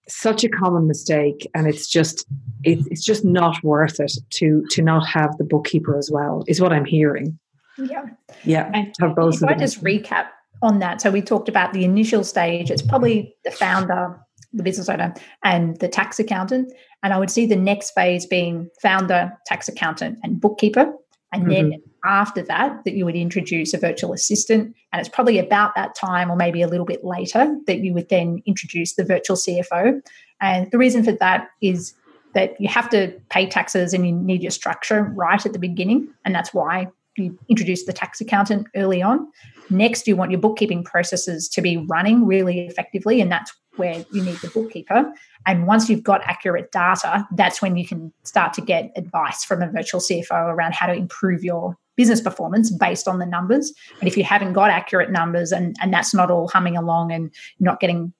such 0.07 0.43
a 0.43 0.49
common 0.49 0.87
mistake. 0.87 1.49
And 1.55 1.67
it's 1.67 1.87
just, 1.87 2.25
it, 2.63 2.79
it's 2.91 3.03
just 3.03 3.25
not 3.25 3.63
worth 3.63 3.99
it 3.99 4.13
to, 4.31 4.63
to 4.71 4.81
not 4.83 5.07
have 5.07 5.35
the 5.37 5.43
bookkeeper 5.43 5.97
as 5.97 6.11
well, 6.11 6.43
is 6.47 6.61
what 6.61 6.71
I'm 6.71 6.85
hearing. 6.85 7.39
Yeah. 7.77 8.05
Yeah. 8.43 8.85
Have 9.01 9.15
both 9.15 9.41
if 9.41 9.43
I 9.43 9.55
just 9.55 9.83
recap 9.83 10.27
on 10.65 10.79
that. 10.79 11.01
So 11.01 11.11
we 11.11 11.21
talked 11.21 11.47
about 11.47 11.73
the 11.73 11.85
initial 11.85 12.23
stage. 12.23 12.71
It's 12.71 12.81
probably 12.81 13.35
the 13.43 13.51
founder, 13.51 14.19
the 14.53 14.63
business 14.63 14.89
owner, 14.89 15.13
and 15.43 15.79
the 15.79 15.87
tax 15.87 16.19
accountant. 16.19 16.73
And 17.03 17.13
I 17.13 17.19
would 17.19 17.29
see 17.29 17.45
the 17.45 17.55
next 17.55 17.91
phase 17.91 18.25
being 18.25 18.69
founder, 18.81 19.31
tax 19.45 19.67
accountant, 19.67 20.17
and 20.23 20.41
bookkeeper. 20.41 20.93
And 21.31 21.43
mm-hmm. 21.43 21.69
then 21.69 21.83
after 22.03 22.41
that, 22.43 22.83
that 22.85 22.93
you 22.93 23.05
would 23.05 23.15
introduce 23.15 23.73
a 23.73 23.77
virtual 23.77 24.13
assistant. 24.13 24.75
And 24.91 24.99
it's 24.99 25.09
probably 25.09 25.37
about 25.37 25.75
that 25.75 25.95
time, 25.95 26.31
or 26.31 26.35
maybe 26.35 26.61
a 26.61 26.67
little 26.67 26.85
bit 26.85 27.03
later, 27.03 27.55
that 27.67 27.79
you 27.79 27.93
would 27.93 28.09
then 28.09 28.41
introduce 28.45 28.95
the 28.95 29.03
virtual 29.03 29.35
CFO. 29.35 30.01
And 30.41 30.71
the 30.71 30.77
reason 30.77 31.03
for 31.03 31.11
that 31.13 31.49
is 31.61 31.93
that 32.33 32.59
you 32.59 32.67
have 32.67 32.89
to 32.89 33.13
pay 33.29 33.47
taxes 33.47 33.93
and 33.93 34.05
you 34.05 34.11
need 34.11 34.41
your 34.41 34.51
structure 34.51 35.03
right 35.15 35.45
at 35.45 35.53
the 35.53 35.59
beginning. 35.59 36.09
And 36.25 36.35
that's 36.35 36.53
why 36.53 36.87
you 37.17 37.37
introduce 37.49 37.85
the 37.85 37.93
tax 37.93 38.21
accountant 38.21 38.67
early 38.75 39.01
on. 39.01 39.27
Next, 39.69 40.07
you 40.07 40.15
want 40.15 40.31
your 40.31 40.39
bookkeeping 40.39 40.83
processes 40.83 41.49
to 41.49 41.61
be 41.61 41.77
running 41.77 42.25
really 42.25 42.67
effectively, 42.67 43.21
and 43.21 43.31
that's 43.31 43.53
where 43.77 44.05
you 44.11 44.23
need 44.23 44.37
the 44.37 44.49
bookkeeper. 44.49 45.11
And 45.45 45.67
once 45.67 45.89
you've 45.89 46.03
got 46.03 46.21
accurate 46.23 46.71
data, 46.71 47.27
that's 47.35 47.61
when 47.61 47.75
you 47.75 47.85
can 47.85 48.13
start 48.23 48.53
to 48.53 48.61
get 48.61 48.91
advice 48.95 49.43
from 49.43 49.61
a 49.61 49.69
virtual 49.69 49.99
CFO 49.99 50.53
around 50.53 50.73
how 50.73 50.87
to 50.87 50.93
improve 50.93 51.43
your 51.43 51.77
business 51.95 52.21
performance 52.21 52.71
based 52.71 53.07
on 53.07 53.19
the 53.19 53.25
numbers. 53.25 53.73
And 53.99 54.07
if 54.07 54.17
you 54.17 54.23
haven't 54.23 54.53
got 54.53 54.69
accurate 54.69 55.11
numbers 55.11 55.51
and, 55.51 55.75
and 55.81 55.93
that's 55.93 56.13
not 56.13 56.29
all 56.29 56.47
humming 56.47 56.77
along 56.77 57.11
and 57.11 57.33
not 57.59 57.79
getting 57.79 58.13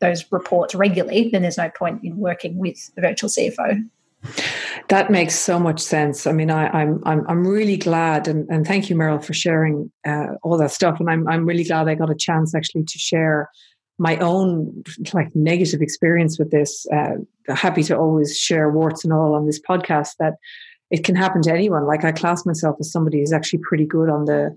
those 0.00 0.30
reports 0.32 0.74
regularly, 0.74 1.28
then 1.30 1.42
there's 1.42 1.58
no 1.58 1.70
point 1.70 2.02
in 2.02 2.16
working 2.16 2.58
with 2.58 2.92
the 2.94 3.00
virtual 3.00 3.30
CFO. 3.30 3.82
That 4.88 5.10
makes 5.10 5.34
so 5.34 5.58
much 5.58 5.80
sense. 5.80 6.26
I 6.26 6.32
mean, 6.32 6.50
I, 6.50 6.66
am 6.66 6.74
I'm, 6.74 7.02
I'm 7.04 7.26
I'm 7.28 7.46
really 7.46 7.76
glad, 7.76 8.28
and, 8.28 8.48
and 8.50 8.66
thank 8.66 8.90
you, 8.90 8.96
Meryl, 8.96 9.24
for 9.24 9.32
sharing 9.32 9.90
uh, 10.06 10.34
all 10.42 10.56
that 10.58 10.70
stuff. 10.70 11.00
And 11.00 11.08
I'm 11.08 11.26
I'm 11.28 11.46
really 11.46 11.64
glad 11.64 11.88
I 11.88 11.94
got 11.94 12.10
a 12.10 12.14
chance 12.14 12.54
actually 12.54 12.84
to 12.84 12.98
share 12.98 13.48
my 13.98 14.16
own 14.18 14.82
like 15.12 15.34
negative 15.34 15.80
experience 15.80 16.38
with 16.38 16.50
this. 16.50 16.86
Uh, 16.92 17.16
happy 17.54 17.82
to 17.84 17.96
always 17.96 18.36
share 18.36 18.70
warts 18.70 19.04
and 19.04 19.12
all 19.12 19.34
on 19.34 19.46
this 19.46 19.60
podcast. 19.60 20.16
That 20.18 20.34
it 20.90 21.04
can 21.04 21.14
happen 21.14 21.42
to 21.42 21.52
anyone. 21.52 21.86
Like 21.86 22.04
I 22.04 22.12
class 22.12 22.44
myself 22.44 22.76
as 22.78 22.92
somebody 22.92 23.20
who's 23.20 23.32
actually 23.32 23.60
pretty 23.60 23.86
good 23.86 24.08
on 24.08 24.26
the 24.26 24.54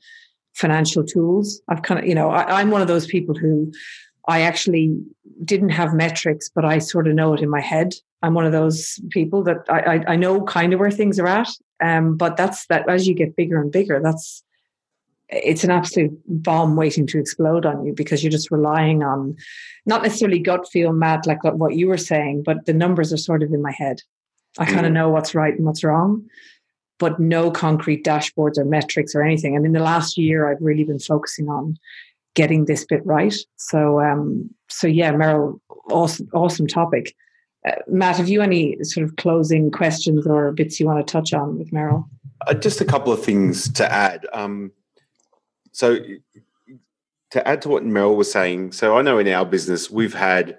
financial 0.54 1.04
tools. 1.04 1.62
I've 1.69 1.82
kind 1.82 1.99
of, 1.99 2.08
you 2.08 2.15
know, 2.15 2.30
I, 2.30 2.60
I'm 2.60 2.71
one 2.71 2.82
of 2.82 2.88
those 2.88 3.08
people 3.08 3.36
who 3.36 3.71
I 4.28 4.42
actually 4.42 4.98
didn't 5.44 5.70
have 5.70 5.94
metrics, 5.94 6.50
but 6.54 6.66
I 6.66 6.80
sort 6.80 7.08
of 7.08 7.16
know 7.16 7.34
it 7.34 7.42
in 7.42 7.50
my 7.50 7.62
head. 7.62 7.94
I'm 8.22 8.34
one 8.34 8.46
of 8.46 8.52
those 8.52 9.00
people 9.12 9.44
that 9.44 9.58
I, 9.70 9.80
I, 9.80 10.04
I 10.14 10.16
know 10.16 10.44
kind 10.44 10.74
of 10.74 10.80
where 10.80 10.92
things 10.92 11.20
are 11.20 11.28
at. 11.28 11.50
Um, 11.84 12.16
but 12.18 12.38
that's 12.38 12.66
that 12.68 12.90
as 12.90 13.08
you 13.08 13.14
get 13.14 13.36
bigger 13.36 13.62
and 13.62 13.72
bigger, 13.72 14.00
that's 14.02 14.44
it's 15.30 15.64
an 15.64 15.72
absolute 15.72 16.18
bomb 16.28 16.76
waiting 16.76 17.08
to 17.08 17.20
explode 17.20 17.66
on 17.66 17.84
you 17.86 17.94
because 17.94 18.24
you're 18.24 18.32
just 18.32 18.52
relying 18.52 19.04
on 19.04 19.36
not 19.86 20.04
necessarily 20.04 20.40
gut 20.40 20.68
feel 20.72 20.94
mad 20.94 21.26
like 21.26 21.44
what 21.44 21.76
you 21.76 21.88
were 21.88 21.98
saying, 21.98 22.44
but 22.44 22.66
the 22.66 22.74
numbers 22.74 23.12
are 23.12 23.18
sort 23.18 23.42
of 23.42 23.52
in 23.52 23.62
my 23.62 23.72
head. 23.72 24.02
I 24.58 24.66
kind 24.66 24.86
of 24.86 24.92
mm. 24.92 24.96
know 24.96 25.10
what's 25.10 25.36
right 25.36 25.54
and 25.54 25.66
what's 25.66 25.84
wrong, 25.84 26.26
but 27.00 27.20
no 27.20 27.52
concrete 27.52 28.06
dashboards 28.06 28.58
or 28.58 28.66
metrics 28.66 29.16
or 29.16 29.24
anything. 29.24 29.56
And 29.56 29.66
in 29.66 29.74
the 29.74 29.80
last 29.80 30.18
year, 30.18 30.50
I've 30.50 30.62
really 30.62 30.84
been 30.84 31.00
focusing 31.00 31.50
on 31.50 31.78
getting 32.36 32.65
this 32.65 32.86
bit 32.86 33.04
right. 33.06 33.34
So, 33.56 34.00
um, 34.00 34.50
so 34.69 34.88
yeah, 34.88 35.12
Meryl, 35.13 35.60
awesome, 35.89 36.30
awesome 36.34 36.67
topic. 36.67 37.15
Uh, 37.67 37.71
Matt, 37.88 38.17
have 38.17 38.30
you 38.30 38.41
any 38.41 38.78
sort 38.84 39.06
of 39.06 39.15
closing 39.15 39.71
questions 39.71 40.28
or 40.28 40.52
bits 40.52 40.80
you 40.80 40.86
want 40.86 41.06
to 41.06 41.12
touch 41.12 41.34
on 41.34 41.58
with 41.58 41.71
Meryl? 41.71 42.08
Uh, 42.45 42.54
just 42.54 42.82
a 42.82 42.86
couple 42.86 43.12
of 43.12 43.24
things 43.24 43.71
to 43.74 43.91
add. 43.91 44.28
Um, 44.34 44.71
so, 45.71 45.98
to 47.32 47.48
add 47.48 47.62
to 47.63 47.69
what 47.69 47.84
Meryl 47.84 48.15
was 48.15 48.32
saying, 48.32 48.71
so 48.74 48.98
I 48.98 49.02
know 49.02 49.17
in 49.17 49.28
our 49.28 49.45
business 49.45 49.89
we've 49.89 50.13
had 50.13 50.58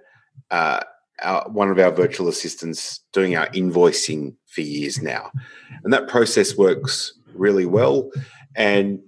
uh, 0.51 0.81
our, 1.23 1.49
one 1.49 1.71
of 1.71 1.79
our 1.79 1.91
virtual 1.91 2.29
assistants 2.29 3.01
doing 3.13 3.37
our 3.37 3.47
invoicing 3.49 4.35
for 4.47 4.63
years 4.63 5.01
now, 5.01 5.31
and 5.85 5.93
that 5.93 6.09
process 6.09 6.57
works 6.57 7.13
really 7.35 7.67
well. 7.67 8.11
And 8.57 9.01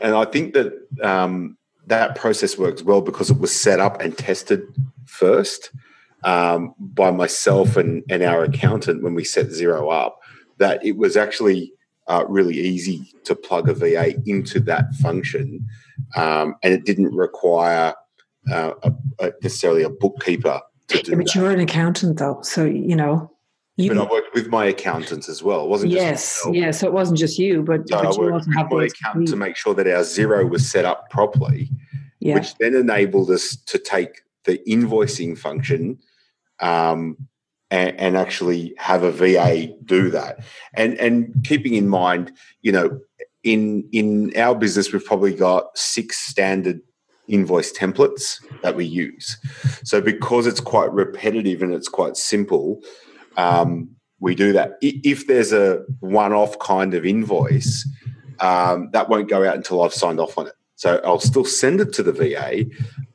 and 0.00 0.14
I 0.14 0.24
think 0.24 0.54
that 0.54 0.72
um, 1.02 1.56
that 1.86 2.16
process 2.16 2.58
works 2.58 2.82
well 2.82 3.00
because 3.00 3.30
it 3.30 3.38
was 3.38 3.58
set 3.58 3.80
up 3.80 4.00
and 4.00 4.16
tested 4.16 4.62
first 5.06 5.70
um, 6.24 6.74
by 6.78 7.10
myself 7.10 7.76
and, 7.76 8.02
and 8.08 8.22
our 8.22 8.44
accountant 8.44 9.02
when 9.02 9.14
we 9.14 9.24
set 9.24 9.46
Xero 9.46 9.92
up. 9.92 10.18
That 10.58 10.84
it 10.84 10.96
was 10.96 11.16
actually 11.16 11.72
uh, 12.06 12.24
really 12.28 12.58
easy 12.58 13.10
to 13.24 13.34
plug 13.34 13.68
a 13.68 13.74
VA 13.74 14.14
into 14.24 14.60
that 14.60 14.94
function, 15.02 15.66
um, 16.16 16.54
and 16.62 16.72
it 16.72 16.84
didn't 16.84 17.14
require 17.14 17.94
uh, 18.50 18.72
a, 18.82 18.92
a 19.18 19.32
necessarily 19.42 19.82
a 19.82 19.90
bookkeeper 19.90 20.60
to 20.88 21.02
do. 21.02 21.10
Yeah, 21.10 21.16
but 21.16 21.26
that. 21.26 21.34
you're 21.34 21.50
an 21.50 21.60
accountant, 21.60 22.18
though, 22.18 22.40
so 22.42 22.64
you 22.64 22.96
know. 22.96 23.30
You, 23.76 23.92
but 23.92 24.06
I 24.06 24.10
worked 24.10 24.34
with 24.34 24.48
my 24.48 24.66
accountants 24.66 25.28
as 25.28 25.42
well. 25.42 25.64
It 25.64 25.68
wasn't 25.68 25.92
yes, 25.92 26.46
yeah. 26.52 26.70
So 26.70 26.86
it 26.86 26.92
wasn't 26.92 27.18
just 27.18 27.38
you, 27.38 27.62
but, 27.62 27.88
so 27.88 27.96
but 27.96 28.06
I 28.06 28.18
worked 28.18 28.46
with 28.46 28.70
my 28.70 28.84
accountant 28.84 29.28
to 29.28 29.36
make 29.36 29.56
sure 29.56 29.74
that 29.74 29.88
our 29.88 30.02
Xero 30.02 30.48
was 30.48 30.70
set 30.70 30.84
up 30.84 31.10
properly, 31.10 31.70
yeah. 32.20 32.34
which 32.34 32.54
then 32.58 32.76
enabled 32.76 33.30
us 33.30 33.56
to 33.56 33.78
take 33.78 34.22
the 34.44 34.58
invoicing 34.68 35.36
function 35.36 35.98
um, 36.60 37.16
and, 37.72 37.98
and 37.98 38.16
actually 38.16 38.74
have 38.78 39.02
a 39.02 39.10
VA 39.10 39.74
do 39.84 40.08
that. 40.10 40.44
And 40.74 40.94
and 41.00 41.34
keeping 41.44 41.74
in 41.74 41.88
mind, 41.88 42.30
you 42.62 42.70
know, 42.70 43.00
in 43.42 43.88
in 43.90 44.32
our 44.36 44.54
business, 44.54 44.92
we've 44.92 45.04
probably 45.04 45.34
got 45.34 45.76
six 45.76 46.18
standard 46.18 46.80
invoice 47.26 47.72
templates 47.72 48.42
that 48.62 48.76
we 48.76 48.84
use. 48.84 49.38
So 49.82 50.00
because 50.00 50.46
it's 50.46 50.60
quite 50.60 50.92
repetitive 50.92 51.62
and 51.62 51.72
it's 51.72 51.88
quite 51.88 52.16
simple, 52.16 52.82
um, 53.36 53.90
we 54.20 54.34
do 54.34 54.52
that. 54.52 54.78
If 54.80 55.26
there's 55.26 55.52
a 55.52 55.84
one-off 56.00 56.58
kind 56.58 56.94
of 56.94 57.04
invoice, 57.04 57.86
um, 58.40 58.90
that 58.92 59.08
won't 59.08 59.28
go 59.28 59.46
out 59.46 59.56
until 59.56 59.82
I've 59.82 59.94
signed 59.94 60.20
off 60.20 60.38
on 60.38 60.46
it. 60.46 60.54
So 60.76 61.00
I'll 61.04 61.20
still 61.20 61.44
send 61.44 61.80
it 61.80 61.92
to 61.94 62.02
the 62.02 62.12
VA, 62.12 62.64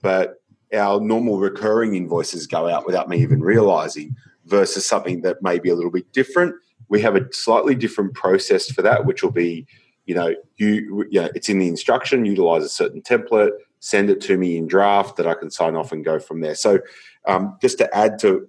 but 0.02 0.42
our 0.74 1.00
normal 1.02 1.40
recurring 1.40 1.96
invoices 1.96 2.48
go 2.48 2.68
out 2.70 2.86
without 2.86 3.10
me 3.10 3.22
even 3.22 3.42
realizing 3.42 4.16
versus 4.46 4.86
something 4.86 5.22
that 5.22 5.42
may 5.42 5.60
be 5.60 5.70
a 5.70 5.76
little 5.76 5.92
bit 5.92 6.12
different. 6.14 6.56
We 6.90 7.02
have 7.02 7.16
a 7.16 7.32
slightly 7.34 7.76
different 7.76 8.14
process 8.14 8.72
for 8.72 8.82
that, 8.82 9.06
which 9.06 9.24
will 9.24 9.32
be, 9.32 9.68
you 10.06 10.16
know, 10.16 10.34
you, 10.58 11.08
you 11.10 11.22
know, 11.22 11.30
it's 11.36 11.50
in 11.50 11.60
the 11.60 11.68
instruction, 11.68 12.26
utilize 12.26 12.64
a 12.64 12.70
certain 12.70 13.02
template, 13.02 13.52
send 13.80 14.10
it 14.10 14.22
to 14.22 14.38
me 14.38 14.58
in 14.58 14.68
draft 14.68 15.18
that 15.18 15.28
I 15.28 15.34
can 15.34 15.52
sign 15.52 15.76
off 15.76 15.92
and 15.92 16.04
go 16.04 16.20
from 16.20 16.42
there. 16.42 16.56
So, 16.56 16.80
um, 17.26 17.58
just 17.62 17.78
to 17.78 17.96
add 17.96 18.18
to 18.20 18.48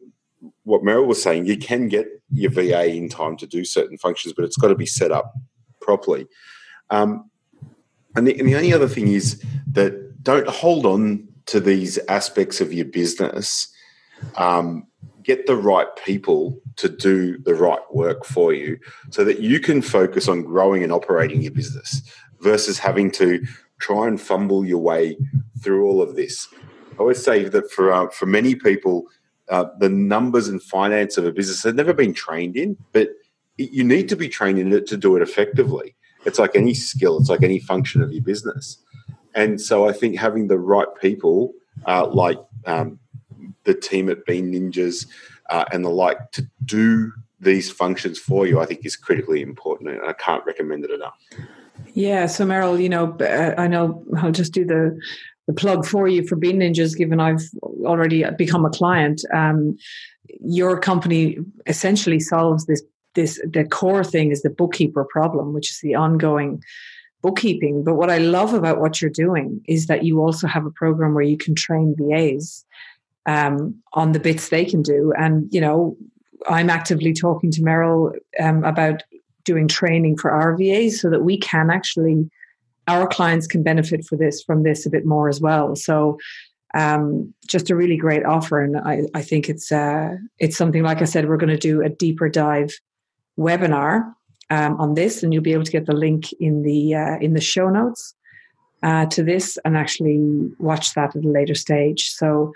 what 0.64 0.82
Meryl 0.82 1.06
was 1.06 1.22
saying, 1.22 1.46
you 1.46 1.56
can 1.56 1.88
get 1.88 2.06
your 2.32 2.50
VA 2.50 2.86
in 2.86 3.08
time 3.08 3.36
to 3.38 3.46
do 3.46 3.64
certain 3.64 3.98
functions, 3.98 4.34
but 4.34 4.44
it's 4.44 4.56
got 4.56 4.68
to 4.68 4.74
be 4.74 4.86
set 4.86 5.12
up 5.12 5.34
properly. 5.80 6.26
Um, 6.90 7.30
and, 8.16 8.26
the, 8.26 8.38
and 8.38 8.48
the 8.48 8.56
only 8.56 8.72
other 8.72 8.88
thing 8.88 9.08
is 9.08 9.42
that 9.72 10.22
don't 10.22 10.48
hold 10.48 10.86
on 10.86 11.28
to 11.46 11.60
these 11.60 11.98
aspects 12.08 12.60
of 12.60 12.72
your 12.72 12.84
business. 12.84 13.72
Um, 14.36 14.86
get 15.22 15.46
the 15.46 15.56
right 15.56 15.88
people 16.04 16.60
to 16.76 16.88
do 16.88 17.38
the 17.38 17.54
right 17.54 17.80
work 17.92 18.24
for 18.24 18.52
you 18.52 18.78
so 19.10 19.24
that 19.24 19.40
you 19.40 19.60
can 19.60 19.82
focus 19.82 20.28
on 20.28 20.42
growing 20.42 20.82
and 20.82 20.92
operating 20.92 21.42
your 21.42 21.52
business 21.52 22.02
versus 22.40 22.78
having 22.78 23.10
to 23.12 23.44
try 23.80 24.06
and 24.06 24.20
fumble 24.20 24.64
your 24.64 24.78
way 24.78 25.16
through 25.62 25.86
all 25.86 26.02
of 26.02 26.16
this. 26.16 26.48
I 26.92 26.98
always 26.98 27.22
say 27.22 27.44
that 27.44 27.70
for 27.70 27.92
uh, 27.92 28.08
for 28.10 28.26
many 28.26 28.54
people, 28.54 29.04
uh, 29.50 29.66
the 29.78 29.88
numbers 29.88 30.48
and 30.48 30.62
finance 30.62 31.18
of 31.18 31.26
a 31.26 31.32
business 31.32 31.64
have 31.64 31.74
never 31.74 31.92
been 31.92 32.14
trained 32.14 32.56
in, 32.56 32.76
but 32.92 33.10
you 33.56 33.84
need 33.84 34.08
to 34.08 34.16
be 34.16 34.28
trained 34.28 34.58
in 34.58 34.72
it 34.72 34.86
to 34.86 34.96
do 34.96 35.16
it 35.16 35.22
effectively. 35.22 35.94
It's 36.24 36.38
like 36.38 36.54
any 36.54 36.74
skill, 36.74 37.18
it's 37.18 37.28
like 37.28 37.42
any 37.42 37.58
function 37.58 38.00
of 38.02 38.12
your 38.12 38.22
business. 38.22 38.78
And 39.34 39.60
so 39.60 39.88
I 39.88 39.92
think 39.92 40.16
having 40.16 40.48
the 40.48 40.58
right 40.58 40.88
people, 41.00 41.52
uh, 41.86 42.06
like 42.06 42.38
um, 42.66 42.98
the 43.64 43.74
team 43.74 44.08
at 44.08 44.24
Bean 44.24 44.52
Ninjas 44.52 45.06
uh, 45.50 45.64
and 45.72 45.84
the 45.84 45.90
like, 45.90 46.32
to 46.32 46.46
do 46.64 47.12
these 47.40 47.70
functions 47.70 48.18
for 48.18 48.46
you, 48.46 48.60
I 48.60 48.66
think 48.66 48.84
is 48.84 48.96
critically 48.96 49.40
important. 49.42 49.90
And 49.90 50.00
I 50.02 50.12
can't 50.12 50.44
recommend 50.44 50.84
it 50.84 50.90
enough. 50.90 51.18
Yeah. 51.94 52.26
So, 52.26 52.44
Meryl, 52.44 52.80
you 52.80 52.88
know, 52.88 53.16
uh, 53.18 53.54
I 53.58 53.66
know 53.66 54.04
I'll 54.18 54.32
just 54.32 54.52
do 54.52 54.64
the 54.64 54.98
the 55.46 55.52
plug 55.52 55.86
for 55.86 56.06
you 56.06 56.26
for 56.26 56.36
Bean 56.36 56.60
Ninjas, 56.60 56.96
given 56.96 57.20
I've 57.20 57.42
already 57.84 58.24
become 58.36 58.64
a 58.64 58.70
client. 58.70 59.22
Um, 59.32 59.76
your 60.40 60.78
company 60.78 61.38
essentially 61.66 62.20
solves 62.20 62.66
this. 62.66 62.82
This 63.16 63.40
the 63.44 63.64
core 63.64 64.04
thing 64.04 64.30
is 64.30 64.42
the 64.42 64.50
bookkeeper 64.50 65.04
problem, 65.04 65.52
which 65.52 65.70
is 65.70 65.80
the 65.80 65.96
ongoing 65.96 66.62
bookkeeping. 67.22 67.82
But 67.82 67.96
what 67.96 68.08
I 68.08 68.18
love 68.18 68.54
about 68.54 68.78
what 68.78 69.02
you're 69.02 69.10
doing 69.10 69.60
is 69.66 69.86
that 69.86 70.04
you 70.04 70.20
also 70.20 70.46
have 70.46 70.64
a 70.64 70.70
program 70.70 71.14
where 71.14 71.24
you 71.24 71.36
can 71.36 71.56
train 71.56 71.96
VAs 71.98 72.64
um, 73.26 73.74
on 73.94 74.12
the 74.12 74.20
bits 74.20 74.48
they 74.48 74.64
can 74.64 74.82
do. 74.82 75.12
And 75.18 75.52
you 75.52 75.60
know, 75.60 75.96
I'm 76.48 76.70
actively 76.70 77.12
talking 77.12 77.50
to 77.50 77.62
Meryl 77.62 78.12
um, 78.38 78.64
about 78.64 79.02
doing 79.44 79.68
training 79.68 80.16
for 80.16 80.30
our 80.30 80.56
VAs 80.56 81.00
so 81.00 81.10
that 81.10 81.24
we 81.24 81.38
can 81.38 81.70
actually 81.70 82.30
our 82.90 83.06
clients 83.06 83.46
can 83.46 83.62
benefit 83.62 84.04
for 84.04 84.16
this 84.16 84.42
from 84.42 84.62
this 84.62 84.86
a 84.86 84.90
bit 84.90 85.06
more 85.06 85.28
as 85.28 85.40
well. 85.40 85.76
So 85.76 86.18
um, 86.74 87.34
just 87.46 87.70
a 87.70 87.76
really 87.76 87.96
great 87.96 88.24
offer, 88.24 88.62
and 88.62 88.76
I, 88.78 89.02
I 89.14 89.22
think 89.22 89.48
it's 89.48 89.72
uh, 89.72 90.16
it's 90.38 90.56
something 90.56 90.82
like 90.82 91.02
I 91.02 91.04
said 91.04 91.28
we're 91.28 91.36
going 91.36 91.56
to 91.56 91.56
do 91.56 91.82
a 91.82 91.88
deeper 91.88 92.28
dive 92.28 92.78
webinar 93.38 94.12
um, 94.50 94.80
on 94.80 94.94
this, 94.94 95.22
and 95.22 95.32
you'll 95.32 95.42
be 95.42 95.52
able 95.52 95.64
to 95.64 95.72
get 95.72 95.86
the 95.86 95.94
link 95.94 96.32
in 96.34 96.62
the 96.62 96.94
uh, 96.94 97.18
in 97.20 97.34
the 97.34 97.40
show 97.40 97.68
notes 97.70 98.14
uh, 98.82 99.06
to 99.06 99.24
this, 99.24 99.58
and 99.64 99.76
actually 99.76 100.20
watch 100.58 100.94
that 100.94 101.16
at 101.16 101.24
a 101.24 101.28
later 101.28 101.56
stage. 101.56 102.10
So, 102.10 102.52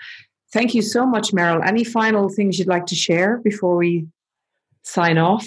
thank 0.53 0.75
you 0.75 0.83
so 0.83 1.05
much, 1.05 1.33
Meryl. 1.33 1.67
Any 1.67 1.83
final 1.83 2.29
things 2.29 2.59
you'd 2.59 2.69
like 2.69 2.87
to 2.87 2.95
share 2.95 3.39
before 3.39 3.77
we 3.77 4.07
sign 4.83 5.19
off? 5.19 5.47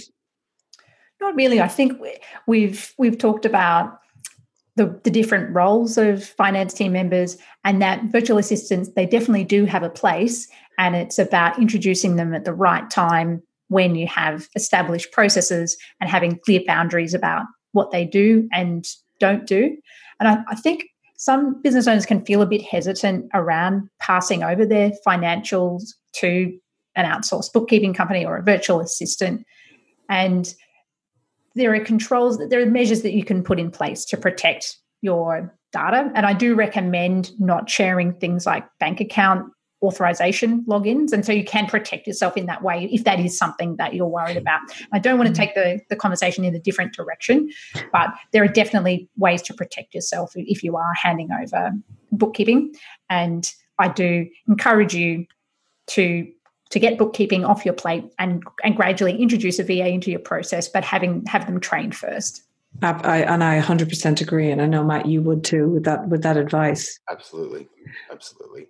Not 1.21 1.35
really. 1.35 1.61
I 1.61 1.69
think 1.69 2.01
we've 2.47 2.93
we've 2.97 3.17
talked 3.17 3.45
about 3.45 3.99
the, 4.77 4.99
the 5.03 5.09
different 5.09 5.53
roles 5.53 5.97
of 5.97 6.23
finance 6.23 6.73
team 6.73 6.91
members 6.93 7.35
and 7.65 7.81
that 7.81 8.03
virtual 8.05 8.37
assistants 8.37 8.91
they 8.95 9.05
definitely 9.05 9.43
do 9.43 9.65
have 9.65 9.83
a 9.83 9.89
place. 9.89 10.47
And 10.77 10.95
it's 10.95 11.17
about 11.17 11.59
introducing 11.59 12.15
them 12.15 12.33
at 12.33 12.45
the 12.45 12.53
right 12.53 12.87
time 12.89 13.41
when 13.69 13.95
you 13.95 14.07
have 14.07 14.47
established 14.55 15.11
processes 15.11 15.75
and 15.99 16.09
having 16.09 16.39
clear 16.45 16.61
boundaries 16.65 17.15
about 17.15 17.45
what 17.71 17.91
they 17.91 18.05
do 18.05 18.47
and 18.53 18.87
don't 19.19 19.47
do. 19.47 19.75
And 20.19 20.29
I, 20.29 20.43
I 20.47 20.55
think 20.55 20.85
some 21.17 21.59
business 21.63 21.87
owners 21.87 22.05
can 22.05 22.23
feel 22.23 22.43
a 22.43 22.45
bit 22.45 22.61
hesitant 22.61 23.25
around 23.33 23.89
passing 23.99 24.43
over 24.43 24.63
their 24.63 24.91
financials 25.05 25.85
to 26.17 26.55
an 26.95 27.05
outsourced 27.05 27.51
bookkeeping 27.51 27.95
company 27.95 28.23
or 28.23 28.37
a 28.37 28.43
virtual 28.43 28.79
assistant. 28.79 29.43
And 30.07 30.53
there 31.57 31.73
are 31.73 31.79
controls 31.79 32.37
that 32.37 32.49
there 32.49 32.61
are 32.61 32.65
measures 32.65 33.01
that 33.01 33.13
you 33.13 33.23
can 33.23 33.43
put 33.43 33.59
in 33.59 33.71
place 33.71 34.05
to 34.05 34.17
protect 34.17 34.77
your 35.01 35.53
data. 35.73 36.11
And 36.15 36.25
i 36.25 36.33
do 36.33 36.55
recommend 36.55 37.31
not 37.39 37.69
sharing 37.69 38.13
things 38.13 38.45
like 38.45 38.65
bank 38.79 39.01
account 39.01 39.51
authorization 39.83 40.63
logins. 40.65 41.11
And 41.11 41.23
so 41.23 41.31
you 41.31 41.43
can 41.43 41.67
protect 41.67 42.07
yourself 42.07 42.35
in 42.35 42.47
that 42.47 42.63
way 42.63 42.89
if 42.91 43.03
that 43.03 43.19
is 43.19 43.37
something 43.37 43.75
that 43.75 43.93
you're 43.93 44.07
worried 44.07 44.37
about. 44.37 44.61
I 44.91 44.97
don't 44.97 45.19
want 45.19 45.27
to 45.27 45.33
mm-hmm. 45.33 45.53
take 45.53 45.53
the, 45.53 45.79
the 45.91 45.95
conversation 45.95 46.43
in 46.43 46.55
a 46.55 46.59
different 46.59 46.93
direction 46.93 47.49
but 47.91 48.09
there 48.31 48.43
are 48.43 48.47
definitely 48.47 49.09
ways 49.17 49.41
to 49.43 49.53
protect 49.53 49.93
yourself 49.93 50.31
if 50.35 50.63
you 50.63 50.77
are 50.77 50.93
handing 50.95 51.29
over 51.31 51.71
bookkeeping. 52.11 52.73
And 53.09 53.51
i 53.79 53.87
do 53.87 54.27
encourage 54.47 54.95
you 54.95 55.25
to 55.87 56.27
to 56.69 56.79
get 56.79 56.97
bookkeeping 56.97 57.45
off 57.45 57.65
your 57.65 57.73
plate 57.73 58.05
and 58.19 58.43
and 58.63 58.75
gradually 58.75 59.15
introduce 59.15 59.59
a 59.59 59.63
VA 59.63 59.87
into 59.87 60.11
your 60.11 60.19
process, 60.19 60.67
but 60.67 60.83
having 60.83 61.25
have 61.25 61.45
them 61.45 61.59
trained 61.59 61.95
first. 61.95 62.43
I, 62.81 63.23
and 63.23 63.43
I 63.43 63.59
100% 63.59 64.21
agree, 64.21 64.51
and 64.51 64.61
I 64.61 64.67
know 64.67 64.83
Matt, 64.83 65.07
you 65.07 65.21
would 65.23 65.43
too 65.43 65.69
with 65.69 65.83
that 65.85 66.07
with 66.09 66.21
that 66.23 66.37
advice. 66.37 66.99
Absolutely, 67.09 67.67
absolutely. 68.11 68.67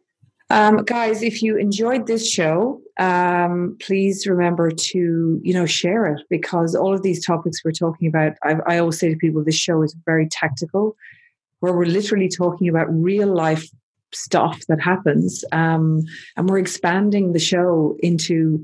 Um, 0.50 0.78
guys, 0.84 1.24
if 1.24 1.44
you 1.44 1.58
enjoyed 1.58 2.08
this 2.08 2.30
show, 2.30 2.82
um, 2.98 3.76
please 3.82 4.26
remember 4.26 4.72
to 4.72 5.42
you 5.44 5.54
know 5.54 5.66
share 5.66 6.06
it 6.06 6.22
because 6.30 6.74
all 6.74 6.94
of 6.94 7.04
these 7.04 7.26
topics 7.26 7.64
we're 7.66 7.72
talking 7.72 8.08
about, 8.08 8.34
I, 8.44 8.56
I 8.66 8.78
always 8.78 8.98
say 8.98 9.10
to 9.10 9.18
people, 9.18 9.44
this 9.44 9.56
show 9.56 9.82
is 9.84 9.96
very 10.06 10.28
tactical, 10.30 10.96
where 11.60 11.74
we're 11.74 11.86
literally 11.86 12.30
talking 12.30 12.70
about 12.70 12.88
real 12.90 13.28
life 13.28 13.70
stuff 14.14 14.66
that 14.68 14.82
happens, 14.82 15.44
um, 15.52 16.04
and 16.36 16.50
we're 16.50 16.60
expanding 16.60 17.34
the 17.34 17.40
show 17.40 17.98
into 18.00 18.64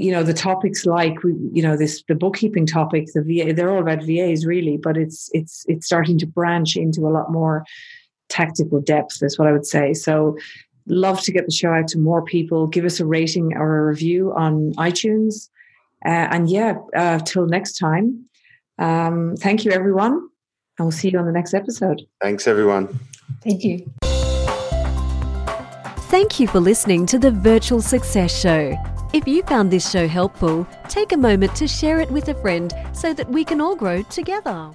you 0.00 0.10
know 0.10 0.22
the 0.22 0.34
topics 0.34 0.86
like 0.86 1.22
we 1.22 1.34
you 1.52 1.62
know 1.62 1.76
this 1.76 2.02
the 2.08 2.14
bookkeeping 2.14 2.64
topic 2.64 3.06
the 3.12 3.22
va 3.22 3.52
they're 3.52 3.70
all 3.70 3.82
about 3.82 4.02
vas 4.02 4.46
really 4.46 4.78
but 4.78 4.96
it's 4.96 5.28
it's 5.34 5.64
it's 5.68 5.84
starting 5.84 6.18
to 6.18 6.26
branch 6.26 6.74
into 6.74 7.02
a 7.02 7.10
lot 7.10 7.30
more 7.30 7.64
tactical 8.30 8.80
depth 8.80 9.22
is 9.22 9.38
what 9.38 9.46
i 9.46 9.52
would 9.52 9.66
say. 9.66 9.92
So 9.92 10.38
love 10.86 11.20
to 11.22 11.32
get 11.32 11.44
the 11.44 11.52
show 11.52 11.72
out 11.72 11.88
to 11.88 11.98
more 11.98 12.22
people. 12.22 12.66
Give 12.66 12.84
us 12.84 12.98
a 12.98 13.06
rating 13.06 13.54
or 13.54 13.78
a 13.78 13.86
review 13.86 14.32
on 14.34 14.72
itunes. 14.74 15.48
Uh, 16.06 16.26
and 16.30 16.48
yeah 16.48 16.76
uh, 16.96 17.18
till 17.18 17.44
next 17.44 17.76
time 17.76 18.24
um, 18.78 19.36
thank 19.36 19.66
you 19.66 19.70
everyone 19.72 20.12
and 20.12 20.86
we'll 20.86 20.92
see 20.92 21.10
you 21.10 21.18
on 21.18 21.26
the 21.26 21.32
next 21.32 21.52
episode. 21.52 22.00
Thanks 22.22 22.46
everyone. 22.46 22.98
Thank 23.42 23.64
you 23.64 23.99
thank 26.10 26.40
you 26.40 26.46
for 26.46 26.60
listening 26.60 27.06
to 27.06 27.18
the 27.18 27.30
virtual 27.30 27.80
success 27.80 28.38
show 28.38 28.76
if 29.12 29.26
you 29.26 29.42
found 29.42 29.72
this 29.72 29.90
show 29.90 30.06
helpful, 30.06 30.64
take 30.88 31.10
a 31.10 31.16
moment 31.16 31.56
to 31.56 31.66
share 31.66 31.98
it 31.98 32.08
with 32.12 32.28
a 32.28 32.34
friend 32.34 32.72
so 32.92 33.12
that 33.12 33.28
we 33.28 33.44
can 33.44 33.60
all 33.60 33.74
grow 33.74 34.02
together. 34.02 34.70